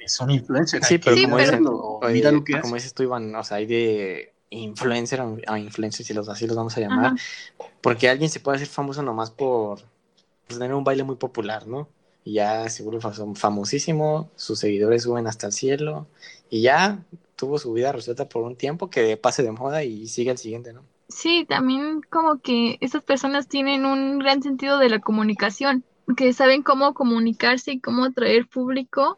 [0.05, 0.87] son influencers.
[0.87, 1.59] Sí, pero, como, dices,
[2.13, 6.13] mira lo que como dices tú, Iván, o sea, hay de influencer a influencer, si
[6.13, 7.15] los así los vamos a llamar,
[7.81, 9.81] porque alguien se puede hacer famoso nomás por
[10.47, 11.89] tener un baile muy popular, ¿no?
[12.23, 12.99] Y ya seguro
[13.35, 16.07] famosísimo, sus seguidores suben hasta el cielo
[16.49, 16.99] y ya
[17.35, 20.73] tuvo su vida resuelta por un tiempo que pase de moda y sigue el siguiente,
[20.73, 20.83] ¿no?
[21.09, 25.85] Sí, también como que esas personas tienen un gran sentido de la comunicación,
[26.17, 29.17] que saben cómo comunicarse y cómo atraer público.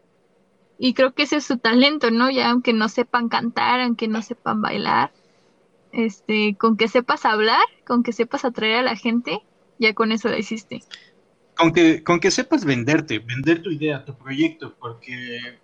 [0.78, 2.30] Y creo que ese es su talento, ¿no?
[2.30, 5.12] Ya aunque no sepan cantar, aunque no sepan bailar,
[5.92, 9.40] este, con que sepas hablar, con que sepas atraer a la gente,
[9.78, 10.82] ya con eso lo hiciste.
[11.56, 15.58] Con que, con que sepas venderte, vender tu idea, tu proyecto, porque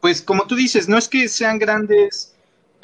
[0.00, 2.34] pues como tú dices, no es que sean grandes,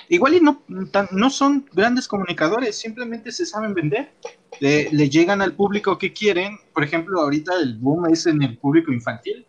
[0.08, 4.12] igual y no, no son grandes comunicadores, simplemente se saben vender,
[4.60, 8.92] le, llegan al público que quieren, por ejemplo, ahorita el boom es en el público
[8.92, 9.46] infantil,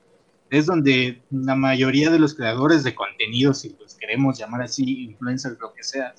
[0.50, 5.60] es donde la mayoría de los creadores de contenido, si los queremos llamar así, influencers,
[5.60, 6.16] lo que sea,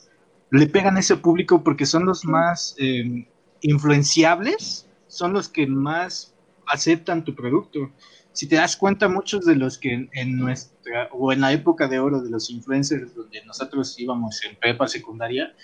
[0.50, 3.26] le pegan a ese público porque son los más eh,
[3.60, 6.34] influenciables, son los que más
[6.66, 7.90] aceptan tu producto.
[8.32, 11.98] Si te das cuenta, muchos de los que en, nuestra, o en la época de
[11.98, 15.54] oro de los influencers, donde nosotros íbamos en prepa secundaria,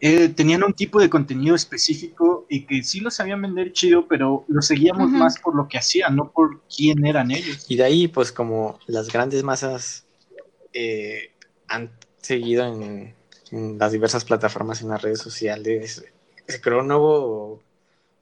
[0.00, 4.44] eh, tenían un tipo de contenido específico y que sí lo sabían vender chido, pero
[4.48, 7.66] lo seguíamos más por lo que hacían, no por quién eran ellos.
[7.68, 10.06] Y de ahí, pues como las grandes masas
[10.72, 11.32] eh,
[11.68, 13.14] han seguido en,
[13.54, 16.04] en, las diversas plataformas en las redes sociales,
[16.46, 17.62] se creó un nuevo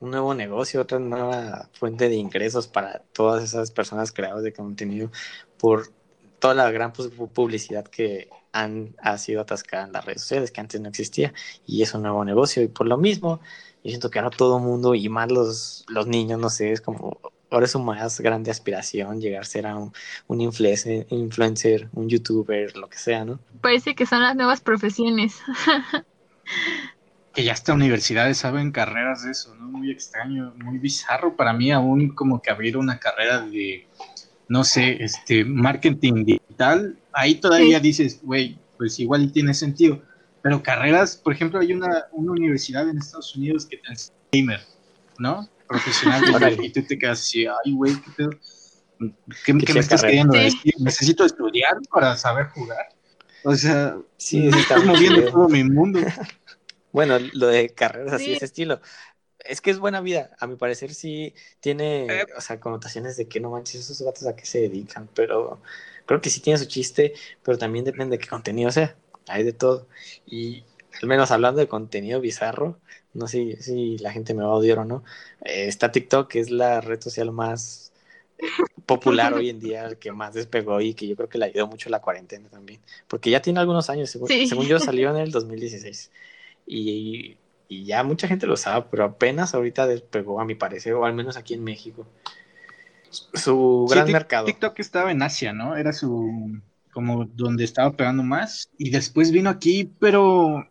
[0.00, 5.12] un nuevo negocio, otra nueva fuente de ingresos para todas esas personas creadoras de contenido
[5.58, 5.92] por
[6.40, 10.80] toda la gran publicidad que han ha sido atascada en las redes sociales, que antes
[10.80, 11.32] no existía,
[11.66, 12.62] y es un nuevo negocio.
[12.62, 13.40] Y por lo mismo,
[13.84, 16.80] yo siento que ahora todo el mundo, y más los, los niños, no sé, es
[16.80, 17.18] como
[17.52, 19.92] ahora es su más grande aspiración llegar a ser a un,
[20.26, 23.38] un influencer, influencer, un youtuber, lo que sea, ¿no?
[23.60, 25.36] Parece que son las nuevas profesiones.
[27.32, 29.66] que ya hasta universidades saben carreras de eso, ¿no?
[29.66, 33.86] Muy extraño, muy bizarro para mí aún como que abrir una carrera de,
[34.48, 40.02] no sé, este, marketing digital, ahí todavía dices, güey, pues igual tiene sentido,
[40.42, 44.60] pero carreras, por ejemplo, hay una, una universidad en Estados Unidos que te enseña gamer,
[45.18, 45.48] ¿no?
[45.72, 48.30] Profesional y tú te quedas así, ay, güey, ¿qué pedo?
[49.44, 50.74] ¿Qué, me estás queriendo decir?
[50.78, 52.88] ¿Necesito estudiar para saber jugar?
[53.44, 56.00] O sea, sí, estás moviendo todo mi mundo.
[56.92, 58.82] Bueno, lo de carreras así, ese estilo.
[59.38, 60.36] Es que es buena vida.
[60.38, 62.26] A mi parecer sí tiene, eh.
[62.36, 65.62] o sea, connotaciones de que no manches esos gatos a qué se dedican, pero
[66.04, 68.94] creo que sí tiene su chiste, pero también depende de qué contenido sea.
[69.26, 69.88] Hay de todo.
[70.26, 70.64] Y
[71.00, 72.78] al menos hablando de contenido bizarro,
[73.14, 75.04] no sé si la gente me va a odiar o no,
[75.44, 77.92] eh, está TikTok, que es la red social más
[78.86, 81.66] popular hoy en día, el que más despegó y que yo creo que le ayudó
[81.66, 85.30] mucho la cuarentena también, porque ya tiene algunos años, según, según yo salió en el
[85.30, 86.10] 2016
[86.66, 87.36] y,
[87.68, 91.38] ya mucha gente lo sabe, pero apenas ahorita despegó, a mi parecer, o al menos
[91.38, 92.06] aquí en México.
[93.32, 94.44] Su gran mercado.
[94.44, 95.74] TikTok estaba en Asia, ¿no?
[95.74, 96.60] Era su
[96.92, 100.68] como donde estaba pegando más y después vino aquí, pero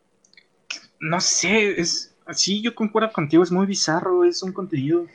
[1.02, 5.06] no sé, es así yo concuerdo contigo, es muy bizarro, es un contenido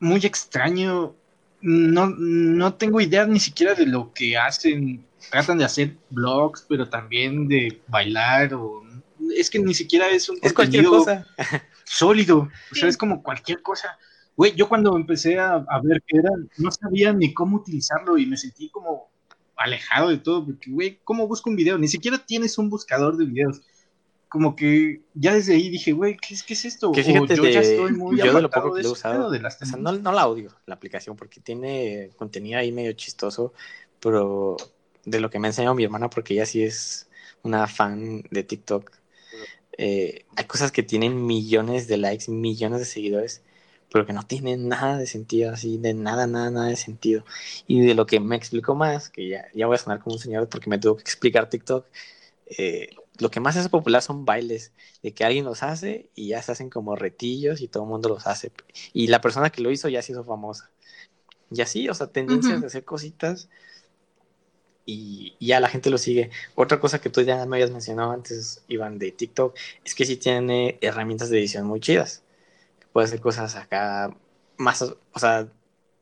[0.00, 1.14] muy extraño.
[1.60, 5.04] No, no tengo idea ni siquiera de lo que hacen.
[5.30, 8.82] Tratan de hacer vlogs, pero también de bailar o
[9.36, 11.26] es que ni siquiera es un es cualquier cosa
[11.84, 13.98] sólido, o sea, es como cualquier cosa.
[14.36, 18.38] Güey, yo cuando empecé a, ver qué era, no sabía ni cómo utilizarlo y me
[18.38, 19.10] sentí como
[19.56, 21.76] alejado de todo, porque, güey, ¿cómo busco un video?
[21.76, 23.60] Ni siquiera tienes un buscador de videos.
[24.30, 26.92] Como que ya desde ahí dije, güey, ¿qué es, ¿qué es esto?
[26.92, 29.76] Que fíjate yo ya estoy muy yo de lo poco que he usado, o sea,
[29.76, 33.52] no, no la odio, la aplicación, porque tiene contenido ahí medio chistoso,
[33.98, 34.56] pero
[35.04, 37.08] de lo que me ha enseñado mi hermana, porque ella sí es
[37.42, 38.92] una fan de TikTok,
[39.76, 43.42] eh, hay cosas que tienen millones de likes, millones de seguidores,
[43.90, 47.24] pero que no tienen nada de sentido, así, de nada, nada, nada de sentido.
[47.66, 50.20] Y de lo que me explicó más, que ya, ya voy a sonar como un
[50.20, 51.86] señor porque me tuvo que explicar TikTok,
[52.58, 52.90] eh,
[53.20, 56.52] lo que más es popular son bailes, de que alguien los hace y ya se
[56.52, 58.52] hacen como retillos y todo el mundo los hace.
[58.92, 60.70] Y la persona que lo hizo ya se hizo famosa.
[61.50, 63.48] Y así, o sea, tendencias de hacer cositas
[64.86, 66.30] y ya la gente lo sigue.
[66.54, 70.16] Otra cosa que tú ya me habías mencionado antes, Iván, de TikTok, es que sí
[70.16, 72.22] tiene herramientas de edición muy chidas.
[72.92, 74.16] Puede hacer cosas acá
[74.56, 75.48] más, o sea,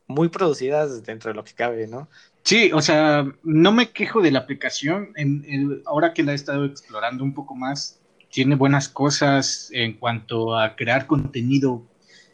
[0.08, 2.08] muy producidas dentro de lo que cabe, ¿no?
[2.42, 5.12] Sí, o sea, no me quejo de la aplicación.
[5.16, 10.58] En, ahora que la he estado explorando un poco más, tiene buenas cosas en cuanto
[10.58, 11.82] a crear contenido.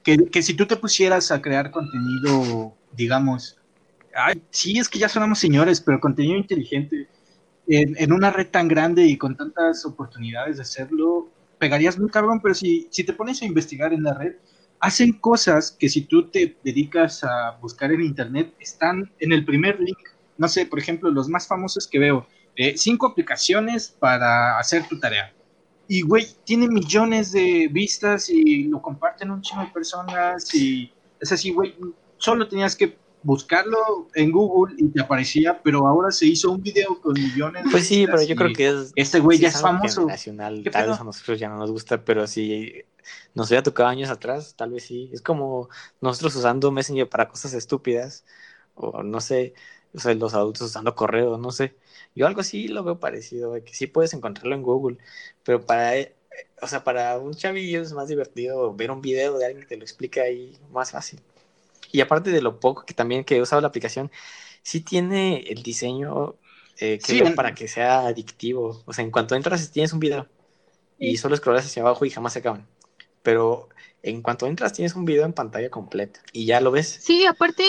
[0.03, 3.59] Que, que si tú te pusieras a crear contenido, digamos,
[4.15, 7.09] Ay, sí, es que ya sonamos señores, pero contenido inteligente
[7.67, 12.55] en, una red tan grande y con tantas oportunidades de hacerlo, pegarías muy cabrón, pero
[12.55, 14.35] si, si te pones a investigar en la red,
[14.85, 19.81] hacen cosas que si tú te dedicas a buscar en internet, están en el primer
[19.81, 19.97] link.
[20.37, 25.01] No sé, por ejemplo, los más famosos que veo, eh, cinco aplicaciones para hacer tu
[25.01, 25.33] tarea.
[25.89, 31.33] Y, güey, tiene millones de vistas y lo comparten un chingo de personas y es
[31.33, 31.75] así, güey,
[32.19, 37.01] solo tenías que buscarlo en Google y te aparecía, pero ahora se hizo un video
[37.01, 38.93] con millones de Pues sí, pero yo creo que es.
[38.95, 40.07] Este güey ya es famoso.
[40.07, 42.85] Nacional, tal vez a nosotros ya no nos gusta, pero si
[43.35, 45.11] nos hubiera tocado años atrás, tal vez sí.
[45.13, 45.69] Es como
[46.01, 48.25] nosotros usando Messenger para cosas estúpidas,
[48.75, 49.55] o no sé,
[49.95, 51.75] o sea, los adultos usando correo, no sé.
[52.15, 54.99] Yo algo así lo veo parecido, que sí puedes encontrarlo en Google,
[55.43, 55.97] pero para.
[55.97, 56.15] Eh,
[56.61, 59.77] o sea, para un chavillo es más divertido ver un video de alguien que te
[59.77, 61.21] lo explica ahí más fácil.
[61.95, 64.11] Y aparte de lo poco que también que he usado la aplicación,
[64.63, 66.35] sí tiene el diseño
[66.81, 68.83] eh, que para que sea adictivo.
[68.85, 70.27] O sea, en cuanto entras tienes un video
[70.99, 72.67] y solo scrollas hacia abajo y jamás se acaban.
[73.23, 73.69] Pero
[74.03, 76.99] en cuanto entras tienes un video en pantalla completa y ya lo ves.
[77.01, 77.63] Sí, aparte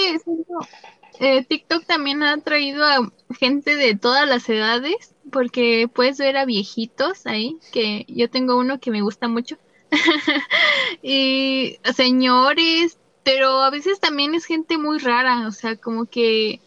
[1.19, 3.07] eh, TikTok también ha traído a
[3.38, 8.79] gente de todas las edades porque puedes ver a viejitos ahí, que yo tengo uno
[8.79, 9.59] que me gusta mucho.
[11.03, 16.61] y señores, pero a veces también es gente muy rara, o sea, como que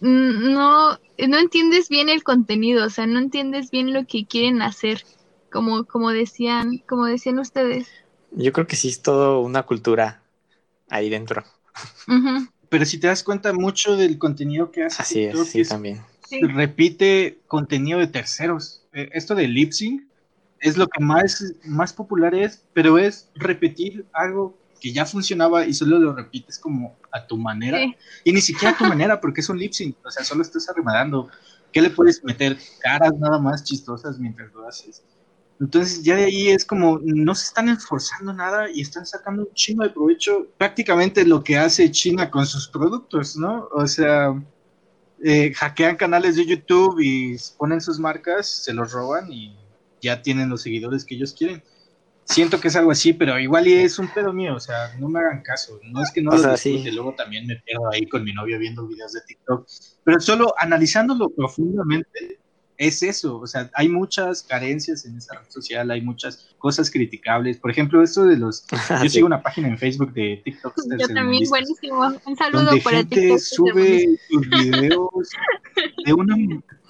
[0.00, 0.98] no,
[1.28, 5.04] no entiendes bien el contenido, o sea, no entiendes bien lo que quieren hacer,
[5.52, 7.86] como, como decían, como decían ustedes.
[8.32, 10.22] Yo creo que sí es todo una cultura
[10.88, 11.44] ahí dentro.
[12.70, 16.00] Pero si te das cuenta mucho del contenido que hace, así es, sí, también.
[16.30, 18.86] Repite contenido de terceros.
[18.94, 20.04] Eh, esto de lip sync
[20.60, 25.74] es lo que más, más popular es, pero es repetir algo que ya funcionaba y
[25.74, 27.78] solo lo repites como a tu manera.
[28.24, 30.68] Y ni siquiera a tu manera, porque es un lip sync, o sea, solo estás
[30.68, 31.28] arremadando.
[31.72, 32.58] ¿Qué le puedes meter?
[32.80, 35.02] Caras nada más chistosas mientras lo haces.
[35.60, 39.52] Entonces ya de ahí es como, no se están esforzando nada y están sacando un
[39.52, 43.68] chingo de provecho prácticamente lo que hace China con sus productos, ¿no?
[43.70, 44.34] O sea,
[45.22, 49.54] eh, hackean canales de YouTube y ponen sus marcas, se los roban y
[50.00, 51.62] ya tienen los seguidores que ellos quieren.
[52.30, 55.08] Siento que es algo así, pero igual y es un pedo mío, o sea, no
[55.08, 55.80] me hagan caso.
[55.82, 58.86] No es que no lo disfrute, luego también me pierdo ahí con mi novio viendo
[58.86, 59.66] videos de TikTok,
[60.04, 62.38] pero solo analizándolo profundamente,
[62.80, 67.58] es eso, o sea, hay muchas carencias en esa red social, hay muchas cosas criticables.
[67.58, 68.64] Por ejemplo, esto de los...
[69.02, 70.74] Yo sigo una página en Facebook de TikTok.
[70.98, 72.00] Yo también, buenísimo.
[72.24, 73.38] Un saludo donde para gente TikTok.
[73.38, 75.28] sube sus videos
[76.06, 76.34] de una...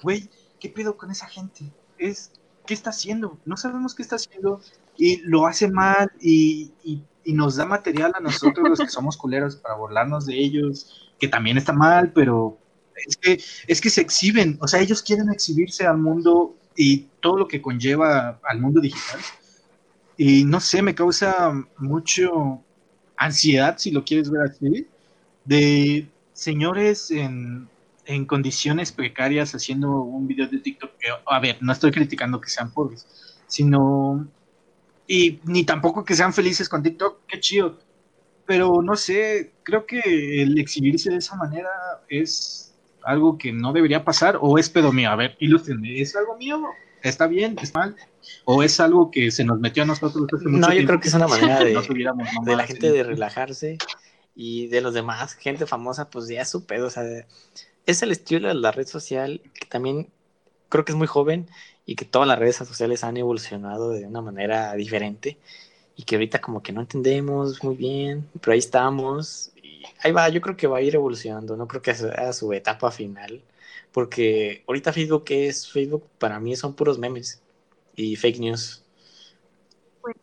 [0.01, 0.29] Güey,
[0.61, 1.65] ¿qué pedo con esa gente?
[1.97, 2.31] Es...
[2.65, 3.37] ¿Qué está haciendo?
[3.43, 4.61] No sabemos qué está haciendo
[5.01, 7.01] y lo hace mal y, y,
[7.33, 11.57] nos da material a nosotros los que somos culeros para burlarnos de ellos, que también
[11.57, 12.59] está mal, pero
[13.07, 17.37] es que, es que se exhiben, o sea, ellos quieren exhibirse al mundo y todo
[17.37, 19.19] lo que conlleva al mundo digital.
[20.17, 22.61] Y no sé, me causa mucho
[23.17, 24.87] ansiedad, si lo quieres ver así,
[25.45, 27.67] de señores en,
[28.05, 30.91] en condiciones precarias haciendo un video de TikTok.
[31.25, 33.07] A ver, no estoy criticando que sean pobres,
[33.47, 34.27] sino...
[35.13, 37.77] Y ni tampoco que sean felices con TikTok, qué chido.
[38.45, 41.69] Pero no sé, creo que el exhibirse de esa manera
[42.07, 45.09] es algo que no debería pasar o es pedo mío?
[45.09, 46.63] A ver, ilústrenme, ¿es algo mío?
[47.03, 47.57] ¿Está bien?
[47.61, 47.95] ¿Está mal?
[48.45, 50.99] ¿O es algo que se nos metió a nosotros hace mucho No, yo tiempo creo
[51.01, 53.77] que es una manera de, no de la gente en- de relajarse
[54.33, 56.87] y de los demás, gente famosa, pues ya es su pedo.
[56.87, 57.03] O sea,
[57.85, 60.07] es el estilo de la red social que también
[60.69, 61.49] creo que es muy joven
[61.91, 65.37] y que todas las redes sociales han evolucionado de una manera diferente
[65.97, 70.29] y que ahorita como que no entendemos muy bien, pero ahí estamos y ahí va,
[70.29, 73.41] yo creo que va a ir evolucionando, no creo que sea su etapa final,
[73.91, 77.41] porque ahorita Facebook es Facebook para mí son puros memes
[77.93, 78.83] y fake news.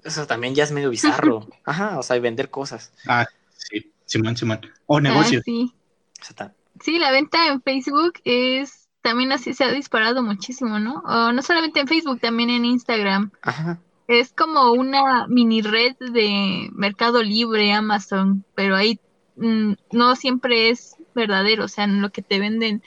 [0.02, 1.46] Eso también ya es medio bizarro.
[1.64, 2.92] Ajá, o sea, vender cosas.
[3.06, 4.60] Ah, sí, Simón, Simón.
[4.86, 5.42] O Ah, negocios.
[5.44, 5.72] sí.
[6.20, 11.02] O sea, Sí, la venta en Facebook es también así se ha disparado muchísimo, ¿no?
[11.06, 13.30] O no solamente en Facebook, también en Instagram.
[13.42, 13.78] Ajá.
[14.06, 18.98] Es como una mini red de Mercado Libre, Amazon, pero ahí
[19.36, 22.82] mm, no siempre es verdadero, o sea, en lo que te venden.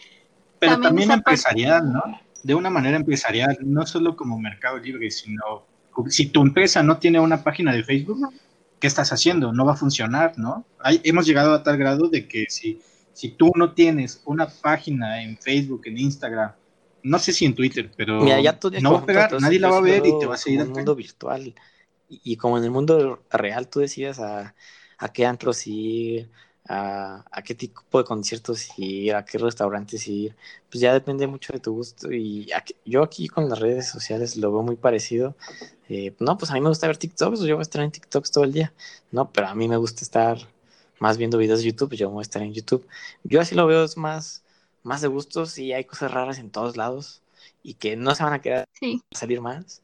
[0.59, 2.03] Pero también también, empresarial, ¿no?
[2.43, 5.63] De una manera empresarial, no solo como Mercado Libre, sino
[6.07, 8.33] si tu empresa no tiene una página de Facebook,
[8.79, 9.53] ¿qué estás haciendo?
[9.53, 10.65] No va a funcionar, ¿no?
[10.79, 12.79] Hay- hemos llegado a tal grado de que si,
[13.21, 16.51] si tú no tienes una página en Facebook, en Instagram,
[17.03, 19.69] no sé si en Twitter, pero Mira, ya tú no va a pegar, nadie la
[19.69, 21.55] va a ver y te va a seguir en el mundo virtual.
[22.09, 24.55] Y, y como en el mundo real tú decidas a,
[24.97, 26.29] a qué antros ir,
[26.67, 30.35] a, a qué tipo de conciertos ir, a qué restaurantes ir,
[30.69, 32.11] pues ya depende mucho de tu gusto.
[32.11, 35.35] Y aquí- yo aquí con las redes sociales lo veo muy parecido.
[35.89, 38.31] Eh, no, pues a mí me gusta ver TikToks, yo voy a estar en TikToks
[38.31, 38.73] todo el día.
[39.11, 40.37] No, pero a mí me gusta estar
[41.01, 42.87] más viendo videos de YouTube, yo voy a estar en YouTube.
[43.23, 44.43] Yo así lo veo, es más,
[44.83, 47.23] más de gustos y hay cosas raras en todos lados
[47.63, 49.81] y que no se van a quedar Sí, salir más.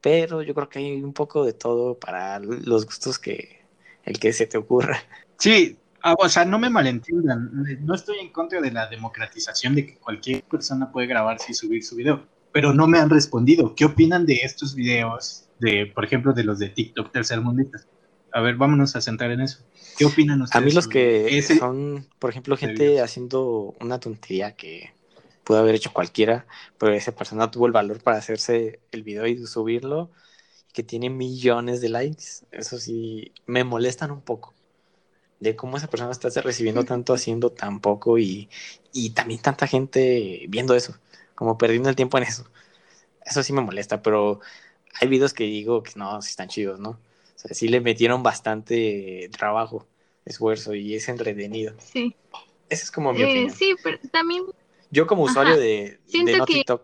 [0.00, 3.60] Pero yo creo que hay un poco de todo para los gustos que
[4.04, 4.98] el que se te ocurra.
[5.38, 7.50] Sí, ah, o sea, no me malentiendan,
[7.82, 11.84] no estoy en contra de la democratización de que cualquier persona puede grabarse y subir
[11.84, 13.74] su video, pero no me han respondido.
[13.74, 17.86] ¿Qué opinan de estos videos, de, por ejemplo, de los de TikTok tercermundistas?
[18.32, 19.58] A ver, vámonos a centrar en eso.
[19.96, 20.58] ¿Qué opinan ustedes?
[20.62, 24.92] A mí los que ese- son, por ejemplo, gente haciendo una tontería que
[25.44, 26.46] pudo haber hecho cualquiera,
[26.78, 30.10] pero esa persona tuvo el valor para hacerse el video y subirlo,
[30.72, 32.24] que tiene millones de likes.
[32.52, 34.54] Eso sí, me molestan un poco.
[35.40, 38.48] De cómo esa persona está recibiendo tanto haciendo tan poco y,
[38.92, 40.96] y también tanta gente viendo eso,
[41.36, 42.44] como perdiendo el tiempo en eso.
[43.24, 44.40] Eso sí me molesta, pero
[45.00, 46.98] hay videos que digo que no, sí están chidos, ¿no?
[47.38, 49.86] O sea, sí le metieron bastante trabajo,
[50.24, 51.74] esfuerzo y es entretenido.
[51.78, 52.14] sí.
[52.68, 53.50] Esa es como mi Eh, opinión.
[53.52, 54.42] sí, pero también
[54.90, 55.62] Yo como usuario Ajá.
[55.62, 56.82] de, Siento de no que- TikTok,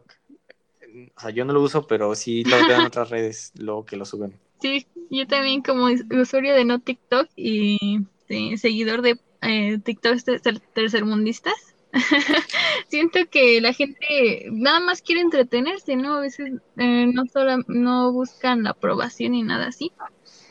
[1.16, 3.96] o sea, yo no lo uso, pero sí lo veo en otras redes, luego que
[3.96, 4.38] lo suben.
[4.62, 10.18] Sí, yo también como us- usuario de no TikTok y sí, seguidor de eh, TikTok
[10.42, 11.54] ter- tercermundistas,
[12.88, 16.14] siento que la gente nada más quiere entretenerse, ¿no?
[16.14, 19.92] A veces eh, no solo, no buscan la aprobación ni nada así.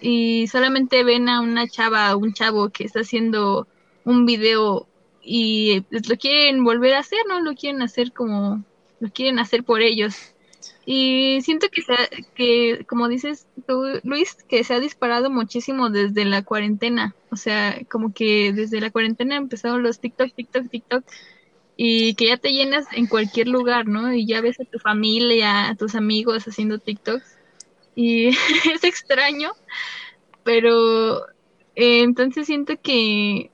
[0.06, 3.70] Y solamente ven a una chava un chavo que está haciendo
[4.04, 4.86] un video
[5.24, 7.40] y pues, lo quieren volver a hacer, ¿no?
[7.40, 8.66] Lo quieren hacer como,
[9.00, 10.34] lo quieren hacer por ellos.
[10.86, 11.96] Y siento que, se
[12.36, 17.16] que, como dices tú, Luis, que se ha disparado muchísimo desde la cuarentena.
[17.32, 21.06] O sea, como que desde la cuarentena empezaron los TikTok, TikTok, TikTok.
[21.78, 24.14] Y que ya te llenas en cualquier lugar, ¿no?
[24.14, 27.38] Y ya ves a tu familia, a tus amigos haciendo TikToks.
[27.96, 28.28] Y
[28.74, 29.52] es extraño,
[30.44, 31.26] pero
[31.76, 33.52] eh, entonces siento que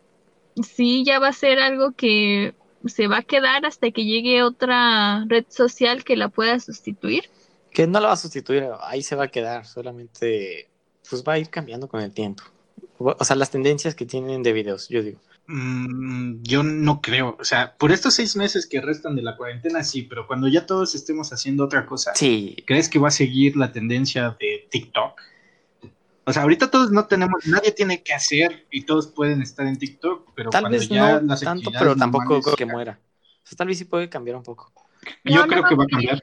[0.63, 2.53] sí, ya va a ser algo que
[2.85, 7.25] se va a quedar hasta que llegue otra red social que la pueda sustituir.
[7.71, 10.69] Que no la va a sustituir, ahí se va a quedar, solamente
[11.09, 12.43] pues va a ir cambiando con el tiempo.
[12.97, 15.19] O sea, las tendencias que tienen de videos, yo digo.
[15.51, 19.83] Mm, yo no creo, o sea, por estos seis meses que restan de la cuarentena,
[19.83, 22.55] sí, pero cuando ya todos estemos haciendo otra cosa, sí.
[22.67, 25.19] ¿crees que va a seguir la tendencia de TikTok?
[26.25, 29.79] O sea, ahorita todos no tenemos, nadie tiene que hacer y todos pueden estar en
[29.79, 32.99] TikTok, pero tal cuando vez ya no tanto, pero tampoco creo que muera.
[33.43, 34.71] O sea, tal vez sí puede cambiar un poco.
[35.23, 36.21] Yo creo que va a cambiar.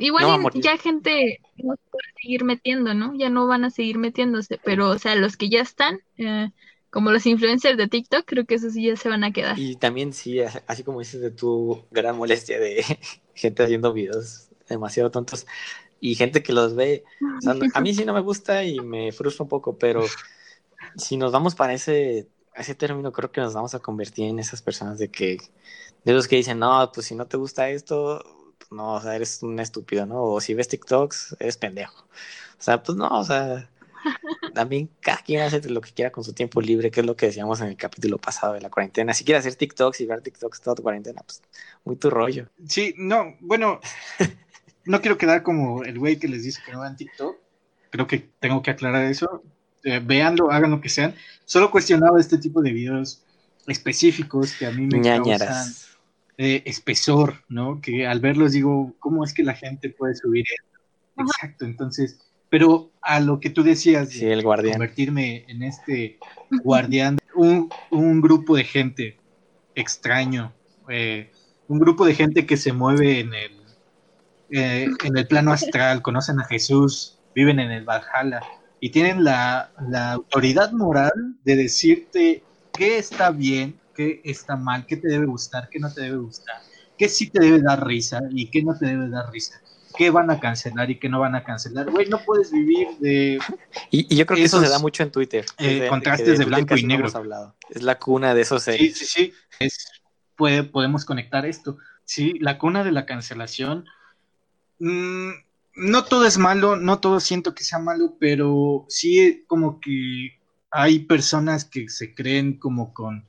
[0.00, 3.12] igual ya gente no puede seguir metiendo, ¿no?
[3.18, 6.48] Ya no van a seguir metiéndose, pero o sea, los que ya están, eh,
[6.92, 9.58] como los influencers de TikTok, creo que esos sí ya se van a quedar.
[9.58, 12.84] Y también sí, así como dices de tu gran molestia de
[13.34, 15.46] gente haciendo videos demasiado tontos
[16.00, 17.04] y gente que los ve.
[17.74, 20.04] a mí sí no me gusta y me frustra un poco, pero
[20.96, 24.60] si nos vamos para ese, ese término, creo que nos vamos a convertir en esas
[24.60, 25.38] personas de que,
[26.04, 28.22] de los que dicen, no, pues si no te gusta esto,
[28.70, 30.22] no, o sea, eres un estúpido, ¿no?
[30.24, 32.04] O si ves TikToks, eres pendejo.
[32.58, 33.70] O sea, pues no, o sea,
[34.54, 37.26] también cada quien hace lo que quiera con su tiempo libre, que es lo que
[37.26, 39.14] decíamos en el capítulo pasado de la cuarentena.
[39.14, 41.42] Si quieres hacer TikToks y ver TikToks toda tu cuarentena, pues
[41.84, 42.48] muy tu rollo.
[42.66, 43.80] Sí, no, bueno,
[44.84, 47.36] no quiero quedar como el güey que les dice que no vean TikTok.
[47.90, 49.42] Creo que tengo que aclarar eso.
[49.84, 51.14] Eh, véanlo, hagan lo que sean.
[51.44, 53.24] Solo cuestionaba este tipo de videos
[53.66, 55.72] específicos que a mí me causan
[56.38, 57.80] eh, espesor, ¿no?
[57.80, 60.80] Que al verlos digo, ¿cómo es que la gente puede subir esto?
[61.18, 62.18] Exacto, entonces
[62.52, 64.74] pero a lo que tú decías, sí, el guardián.
[64.74, 66.18] convertirme en este
[66.62, 69.16] guardián, un, un grupo de gente
[69.74, 70.52] extraño,
[70.90, 71.32] eh,
[71.68, 73.52] un grupo de gente que se mueve en el,
[74.50, 78.42] eh, en el plano astral, conocen a Jesús, viven en el Valhalla
[78.80, 81.12] y tienen la, la autoridad moral
[81.44, 82.42] de decirte
[82.74, 86.56] qué está bien, qué está mal, qué te debe gustar, qué no te debe gustar,
[86.98, 89.61] qué sí te debe dar risa y qué no te debe dar risa
[89.96, 91.90] qué van a cancelar y qué no van a cancelar.
[91.90, 93.38] Güey, no puedes vivir de...
[93.90, 95.44] Y, yo creo que eso se da mucho en Twitter.
[95.58, 97.08] Eh, contrastes de, blanco y negro.
[97.70, 98.62] Es la cuna de esos.
[98.64, 99.32] Sí, sí, sí.
[100.36, 101.78] puede, podemos conectar esto.
[102.04, 103.86] Sí, la cuna de la cancelación.
[104.78, 105.30] Mm,
[105.74, 110.38] no todo es malo, no todo siento que sea malo, pero sí como que
[110.70, 113.26] hay personas que se creen como con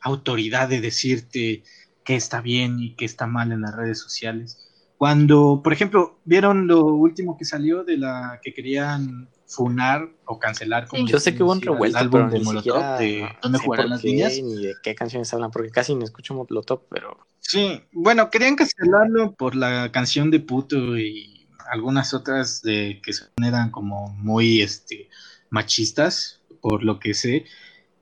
[0.00, 1.64] autoridad de decirte
[2.04, 4.71] qué está bien y qué está mal en las redes sociales.
[5.02, 10.86] Cuando, por ejemplo, vieron lo último que salió de la que querían funar o cancelar.
[10.86, 14.34] Como Yo sé que hubo un revuelto, álbum de Molotov de dónde jugarán las niñas.
[14.40, 17.18] Ni de qué canciones hablan, porque casi no escucho Molotov, pero.
[17.40, 23.10] Sí, bueno, querían cancelarlo por la canción de puto y algunas otras de que
[23.44, 25.08] eran como muy este
[25.50, 27.46] machistas, por lo que sé.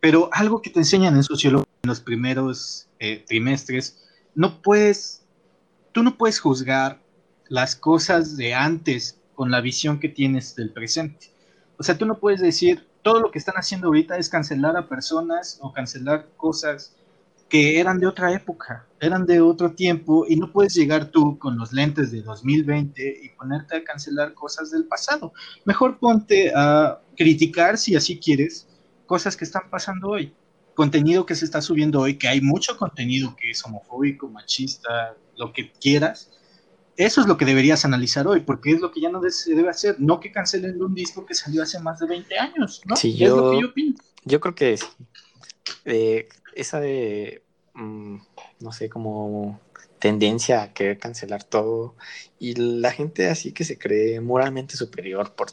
[0.00, 5.19] Pero algo que te enseñan en sociología en los primeros eh, trimestres, no puedes
[5.92, 7.00] tú no puedes juzgar
[7.48, 11.32] las cosas de antes con la visión que tienes del presente.
[11.78, 14.88] O sea, tú no puedes decir, todo lo que están haciendo ahorita es cancelar a
[14.88, 16.94] personas o cancelar cosas
[17.48, 21.58] que eran de otra época, eran de otro tiempo, y no puedes llegar tú con
[21.58, 25.32] los lentes de 2020 y ponerte a cancelar cosas del pasado.
[25.64, 28.68] Mejor ponte a criticar, si así quieres,
[29.06, 30.32] cosas que están pasando hoy
[30.80, 35.52] contenido que se está subiendo hoy, que hay mucho contenido que es homofóbico, machista, lo
[35.52, 36.30] que quieras,
[36.96, 39.68] eso es lo que deberías analizar hoy, porque es lo que ya no se debe
[39.68, 42.96] hacer, no que cancelen un disco que salió hace más de 20 años, ¿no?
[42.96, 43.94] Sí, yo, es lo que yo opino.
[44.24, 44.78] Yo creo que
[45.84, 47.42] eh, esa de,
[47.74, 48.16] mm,
[48.60, 49.60] no sé, como
[49.98, 51.94] tendencia a querer cancelar todo
[52.38, 55.48] y la gente así que se cree moralmente superior por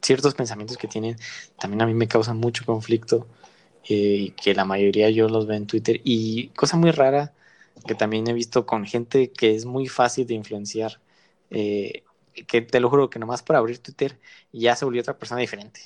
[0.00, 1.18] ciertos pensamientos que tienen,
[1.60, 3.26] también a mí me causan mucho conflicto
[3.88, 6.00] eh, que la mayoría yo los veo en Twitter.
[6.02, 7.32] Y cosa muy rara
[7.86, 11.00] que también he visto con gente que es muy fácil de influenciar,
[11.50, 12.02] eh,
[12.48, 14.18] que te lo juro que nomás por abrir Twitter
[14.52, 15.80] ya se volvió otra persona diferente.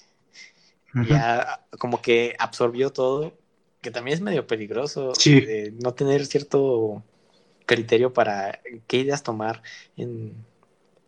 [1.09, 3.33] Ya como que absorbió todo,
[3.81, 5.13] que también es medio peligroso
[5.81, 7.05] no tener cierto
[7.65, 9.63] criterio para qué ideas tomar
[9.97, 10.35] en,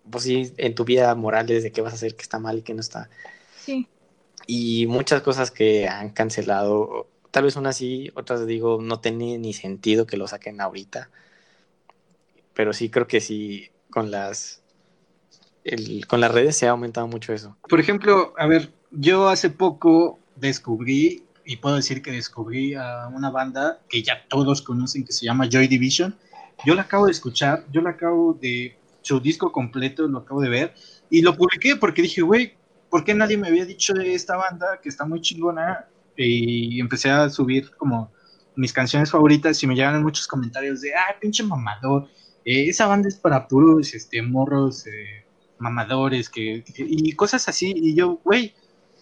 [0.09, 2.74] pues en tu vida moral, de qué vas a hacer, qué está mal y qué
[2.74, 3.11] no está.
[3.59, 3.88] Sí
[4.55, 9.55] y muchas cosas que han cancelado, tal vez unas sí, otras digo, no tiene ni
[9.55, 11.09] sentido que lo saquen ahorita,
[12.53, 14.61] pero sí creo que sí, con las,
[16.07, 17.57] con las redes se ha aumentado mucho eso.
[17.66, 23.30] Por ejemplo, a ver, yo hace poco descubrí, y puedo decir que descubrí a una
[23.30, 26.14] banda que ya todos conocen, que se llama Joy Division.
[26.66, 30.50] Yo la acabo de escuchar, yo la acabo de, su disco completo lo acabo de
[30.50, 30.74] ver,
[31.09, 32.55] Y lo publiqué porque dije, güey,
[32.93, 35.88] ¿por qué nadie me había dicho de esta banda que está muy chingona?
[36.14, 38.12] Y empecé a subir como
[38.55, 42.07] mis canciones favoritas y me llegaron muchos comentarios de, ah, pinche mamador,
[42.45, 45.24] eh, esa banda es para puros este, morros eh,
[45.57, 47.72] mamadores que, y cosas así.
[47.74, 48.55] Y yo, güey,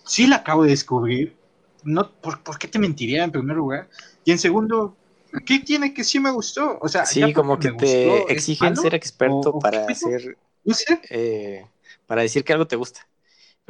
[0.04, 1.36] sí la acabo de descubrir.
[1.82, 3.88] No, ¿por, ¿por, qué te mentiría en primer lugar?
[4.24, 4.96] Y en segundo,
[5.44, 6.78] ¿qué tiene que sí me gustó?
[6.80, 11.00] O sea, sí, como que te exigen ser experto para hacer, no sé.
[11.10, 11.66] eh,
[12.06, 13.09] para decir que algo te gusta.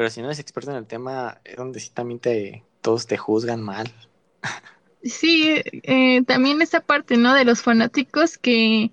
[0.01, 3.19] Pero si no eres experto en el tema, es donde sí también te, todos te
[3.19, 3.93] juzgan mal.
[5.03, 7.35] Sí, eh, también esa parte, ¿no?
[7.35, 8.93] De los fanáticos que,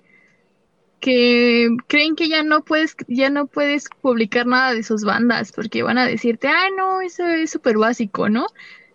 [1.00, 5.82] que creen que ya no puedes, ya no puedes publicar nada de sus bandas, porque
[5.82, 8.46] van a decirte, ah, no, eso es súper básico, ¿no?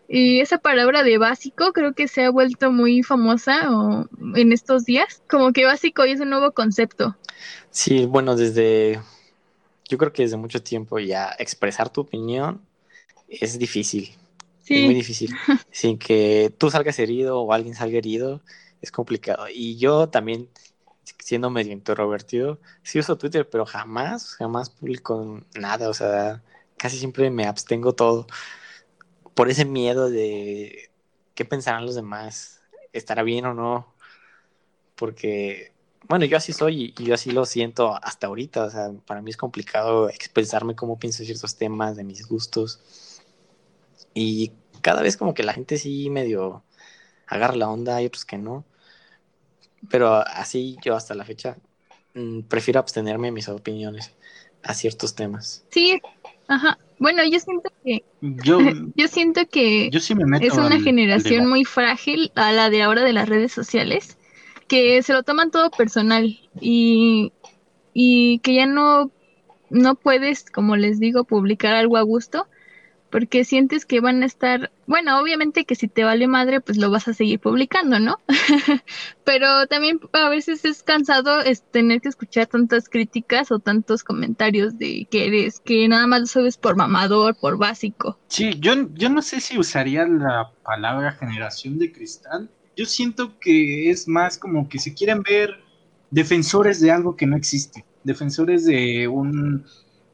[0.06, 4.84] Y esa palabra de básico creo que se ha vuelto muy famosa o, en estos
[4.84, 7.16] días, como que básico es un nuevo concepto.
[7.70, 9.00] Sí, bueno, desde,
[9.92, 12.62] yo creo que desde mucho tiempo ya expresar tu opinión
[13.28, 14.10] es difícil.
[14.62, 14.76] Sí.
[14.76, 15.30] Es muy difícil.
[15.70, 18.40] Sin que tú salgas herido o alguien salga herido,
[18.80, 19.44] es complicado.
[19.52, 20.48] Y yo también,
[21.18, 25.90] siendo medio introvertido, sí uso Twitter, pero jamás, jamás publico nada.
[25.90, 26.42] O sea,
[26.78, 28.26] casi siempre me abstengo todo.
[29.34, 30.90] Por ese miedo de
[31.34, 32.62] qué pensarán los demás,
[32.94, 33.92] estará bien o no.
[34.94, 35.72] Porque,
[36.08, 38.64] bueno, yo así soy y yo así lo siento hasta ahorita.
[38.64, 42.80] O sea, para mí es complicado expresarme cómo pienso ciertos temas, de mis gustos.
[44.14, 46.64] Y cada vez como que la gente sí medio
[47.26, 48.64] agarra la onda, hay otros que no.
[49.90, 51.56] Pero así yo hasta la fecha
[52.14, 54.12] mmm, prefiero abstenerme de mis opiniones
[54.62, 55.64] a ciertos temas.
[55.70, 56.00] Sí,
[56.48, 56.78] ajá.
[56.98, 58.58] Bueno, yo siento que Yo,
[58.94, 62.52] yo siento que yo sí me meto es una al- generación al muy frágil a
[62.52, 64.16] la de ahora de las redes sociales,
[64.68, 67.32] que se lo toman todo personal y,
[67.92, 69.10] y que ya no,
[69.70, 72.46] no puedes, como les digo, publicar algo a gusto,
[73.12, 76.90] porque sientes que van a estar, bueno, obviamente que si te vale madre, pues lo
[76.90, 78.16] vas a seguir publicando, ¿no?
[79.24, 84.78] Pero también a veces es cansado es tener que escuchar tantas críticas o tantos comentarios
[84.78, 88.18] de que eres, que nada más lo subes por mamador, por básico.
[88.28, 92.50] Sí, yo, yo no sé si usaría la palabra generación de cristal.
[92.76, 95.60] Yo siento que es más como que se quieren ver
[96.10, 99.64] defensores de algo que no existe, defensores de un,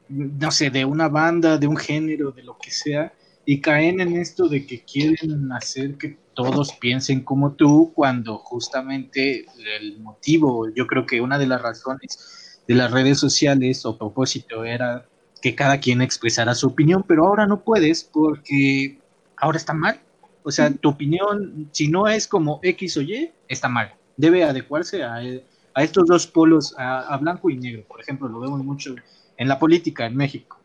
[0.09, 3.13] no sé, de una banda, de un género, de lo que sea,
[3.45, 9.47] y caen en esto de que quieren hacer que todos piensen como tú, cuando justamente
[9.81, 14.65] el motivo, yo creo que una de las razones de las redes sociales o propósito
[14.65, 15.09] era
[15.41, 18.99] que cada quien expresara su opinión, pero ahora no puedes porque
[19.37, 20.01] ahora está mal.
[20.49, 23.95] O sea, tu opinión, si no es como X o Y, está mal.
[24.17, 27.85] Debe adecuarse a, a estos dos polos, a, a, blanco y negro.
[27.87, 28.95] Por ejemplo, lo vemos mucho
[29.37, 30.59] en la política en México.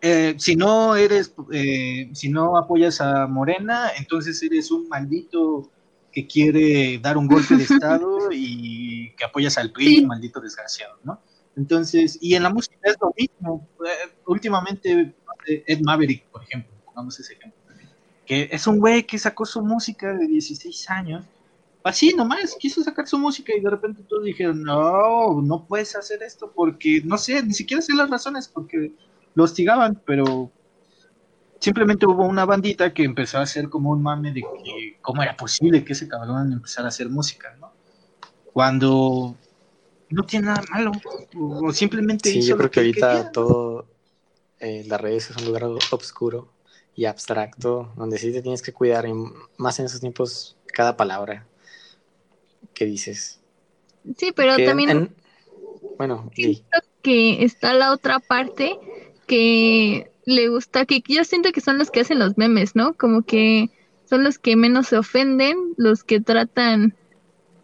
[0.00, 5.72] Eh, si no eres, eh, si no apoyas a Morena, entonces eres un maldito
[6.12, 10.06] que quiere dar un golpe de Estado y que apoyas al PRI, Sí.
[10.06, 11.20] maldito desgraciado, ¿no?
[11.56, 13.68] Entonces, y en la música es lo mismo.
[13.84, 15.16] Eh, últimamente,
[15.46, 17.58] Ed Maverick, por ejemplo, pongamos ese ejemplo,
[18.26, 21.24] que es un güey que sacó su música de 16 años,
[21.82, 26.22] así nomás, quiso sacar su música y de repente todos dijeron, no, no puedes hacer
[26.22, 28.92] esto porque, no sé, ni siquiera sé las razones, porque
[29.34, 30.50] lo hostigaban, pero
[31.60, 35.36] simplemente hubo una bandita que empezó a hacer como un mame de que cómo era
[35.36, 37.72] posible que ese cabrón empezara a hacer música, ¿no?
[38.52, 39.36] Cuando
[40.08, 40.92] no tiene nada malo,
[41.36, 43.32] o, o simplemente Sí, hizo yo creo que ahorita quería.
[43.32, 43.86] todo,
[44.60, 46.53] eh, las redes es un lugar oscuro
[46.96, 49.12] y abstracto, donde sí te tienes que cuidar, y
[49.56, 51.46] más en esos tiempos, cada palabra
[52.74, 53.40] que dices.
[54.16, 55.14] Sí, pero Que también en-
[55.98, 56.60] bueno, siento
[57.02, 58.78] que está la otra parte
[59.26, 62.94] que le gusta, que yo siento que son los que hacen los memes, ¿no?
[62.94, 63.70] Como que
[64.08, 66.94] son los que menos se ofenden, los que tratan,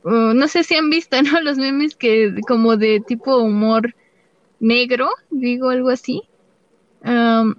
[0.05, 1.41] uh, no sé si han visto, ¿no?
[1.41, 3.95] Los memes que como de tipo humor
[4.61, 6.23] negro, digo algo así.
[7.05, 7.55] Um,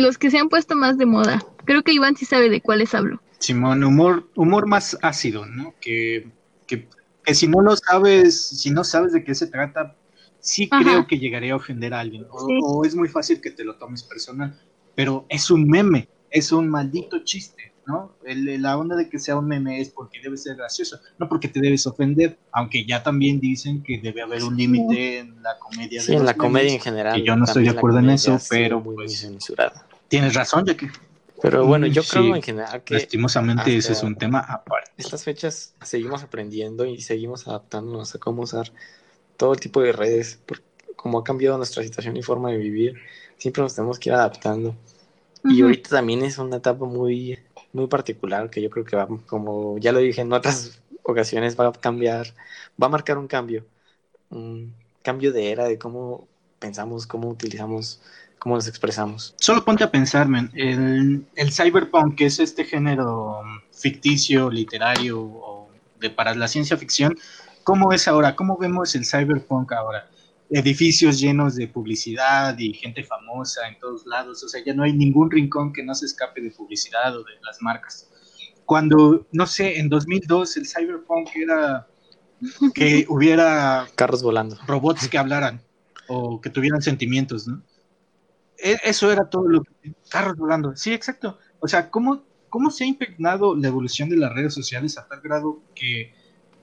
[0.00, 1.42] los que se han puesto más de moda.
[1.64, 3.20] Creo que Iván sí sabe de cuáles hablo.
[3.38, 5.74] Simón, humor, humor más ácido, ¿no?
[5.80, 6.28] Que,
[6.66, 6.88] que,
[7.24, 9.96] que si no lo sabes, si no sabes de qué se trata,
[10.40, 10.82] sí Ajá.
[10.82, 12.26] creo que llegaría a ofender a alguien.
[12.30, 12.58] O, Sí.
[12.62, 14.58] o es muy fácil que te lo tomes personal.
[14.94, 18.14] Pero es un meme, es un maldito chiste, ¿no?
[18.24, 21.48] El- la onda de que sea un meme es porque debe ser gracioso, no porque
[21.48, 26.00] te debes ofender, aunque ya también dicen que debe haber un límite en la comedia.
[26.02, 27.14] Sí, de en la comedia en general.
[27.16, 29.86] que yo no estoy de acuerdo en eso, pero, muy, muy pues, censurada.
[30.10, 30.88] Tienes razón, ya que
[31.40, 32.34] Pero bueno, Mm, yo creo sí.
[32.36, 34.90] en general que lastimosamente ese es un tema aparte.
[34.96, 38.72] estas fechas seguimos aprendiendo y seguimos adaptándonos a cómo usar
[39.38, 40.36] todo tipo de redes.
[40.46, 40.62] Por-
[40.96, 42.96] como ha cambiado nuestra situación y forma de vivir,
[43.38, 44.76] siempre nos tenemos que ir adaptando.
[45.44, 47.38] Y ahorita también es una etapa muy,
[47.72, 51.68] muy particular que yo creo que va, como ya lo dije en otras ocasiones, va
[51.68, 52.28] a cambiar,
[52.82, 53.64] va a marcar un cambio,
[54.30, 58.00] un cambio de era de cómo pensamos, cómo utilizamos,
[58.40, 59.34] cómo nos expresamos.
[59.38, 65.70] Solo ponte a pensar, men, el, el cyberpunk, que es este género ficticio, literario o
[66.00, 67.16] de para la ciencia ficción,
[67.62, 68.34] ¿cómo es ahora?
[68.34, 70.08] ¿Cómo vemos el cyberpunk ahora?
[70.48, 74.94] Edificios llenos de publicidad y gente famosa en todos lados, o sea, ya no hay
[74.94, 78.08] ningún rincón que no se escape de publicidad o de las marcas.
[78.64, 81.86] Cuando, no sé, en 2002 el cyberpunk era
[82.74, 85.60] que hubiera carros volando, robots que hablaran
[86.08, 87.62] o que tuvieran sentimientos, ¿no?
[88.62, 89.92] E, eso era todo lo que...
[90.10, 91.38] Carros volando, sí, exacto.
[91.60, 95.20] O sea, ¿cómo, cómo se ha impregnado la evolución de las redes sociales a tal
[95.20, 96.12] grado que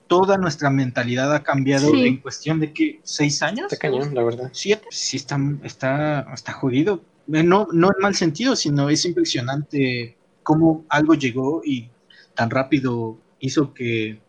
[0.07, 2.07] toda nuestra mentalidad ha cambiado Sí.
[2.07, 3.71] en cuestión de que seis años?
[3.71, 4.49] está cañón, la verdad.
[4.53, 7.03] Sí, sí está, está, está jodido.
[7.33, 11.89] Eh, No, no en mal sentido, sino es impresionante cómo algo llegó y
[12.35, 14.21] tan rápido hizo que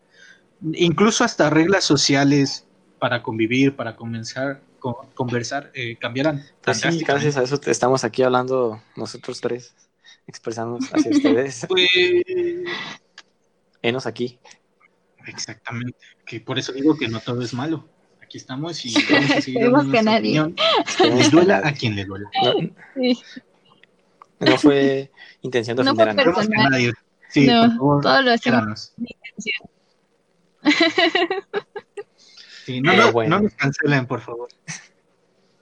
[0.73, 2.65] incluso hasta reglas sociales
[2.99, 6.37] para convivir, para comenzar, co- conversar, eh, cambiaran.
[6.61, 9.73] tan Pues sí, gracias a eso te- estamos aquí hablando nosotros tres,
[10.27, 11.65] expresándonos hacia ustedes.
[11.69, 11.89] Pues,
[13.81, 14.39] Enos aquí.
[15.25, 15.97] exactamente.
[16.25, 17.87] Que por eso digo que no todo es malo.
[18.21, 20.39] Aquí estamos y vamos a seguir Esperemos dando que nuestra nadie.
[20.41, 20.55] opinión.
[20.87, 22.29] Esperemos Les duela a quien le duela.
[22.43, 22.53] No,
[22.95, 23.21] Sí.
[24.39, 25.11] no fue
[25.41, 26.93] intención de No ofender fue a nadie.
[27.29, 28.93] Sí, No, por favor, todo lo hacemos.
[32.69, 33.37] Sí, no, Pero no- bueno.
[33.37, 34.47] no nos cancelen, por favor.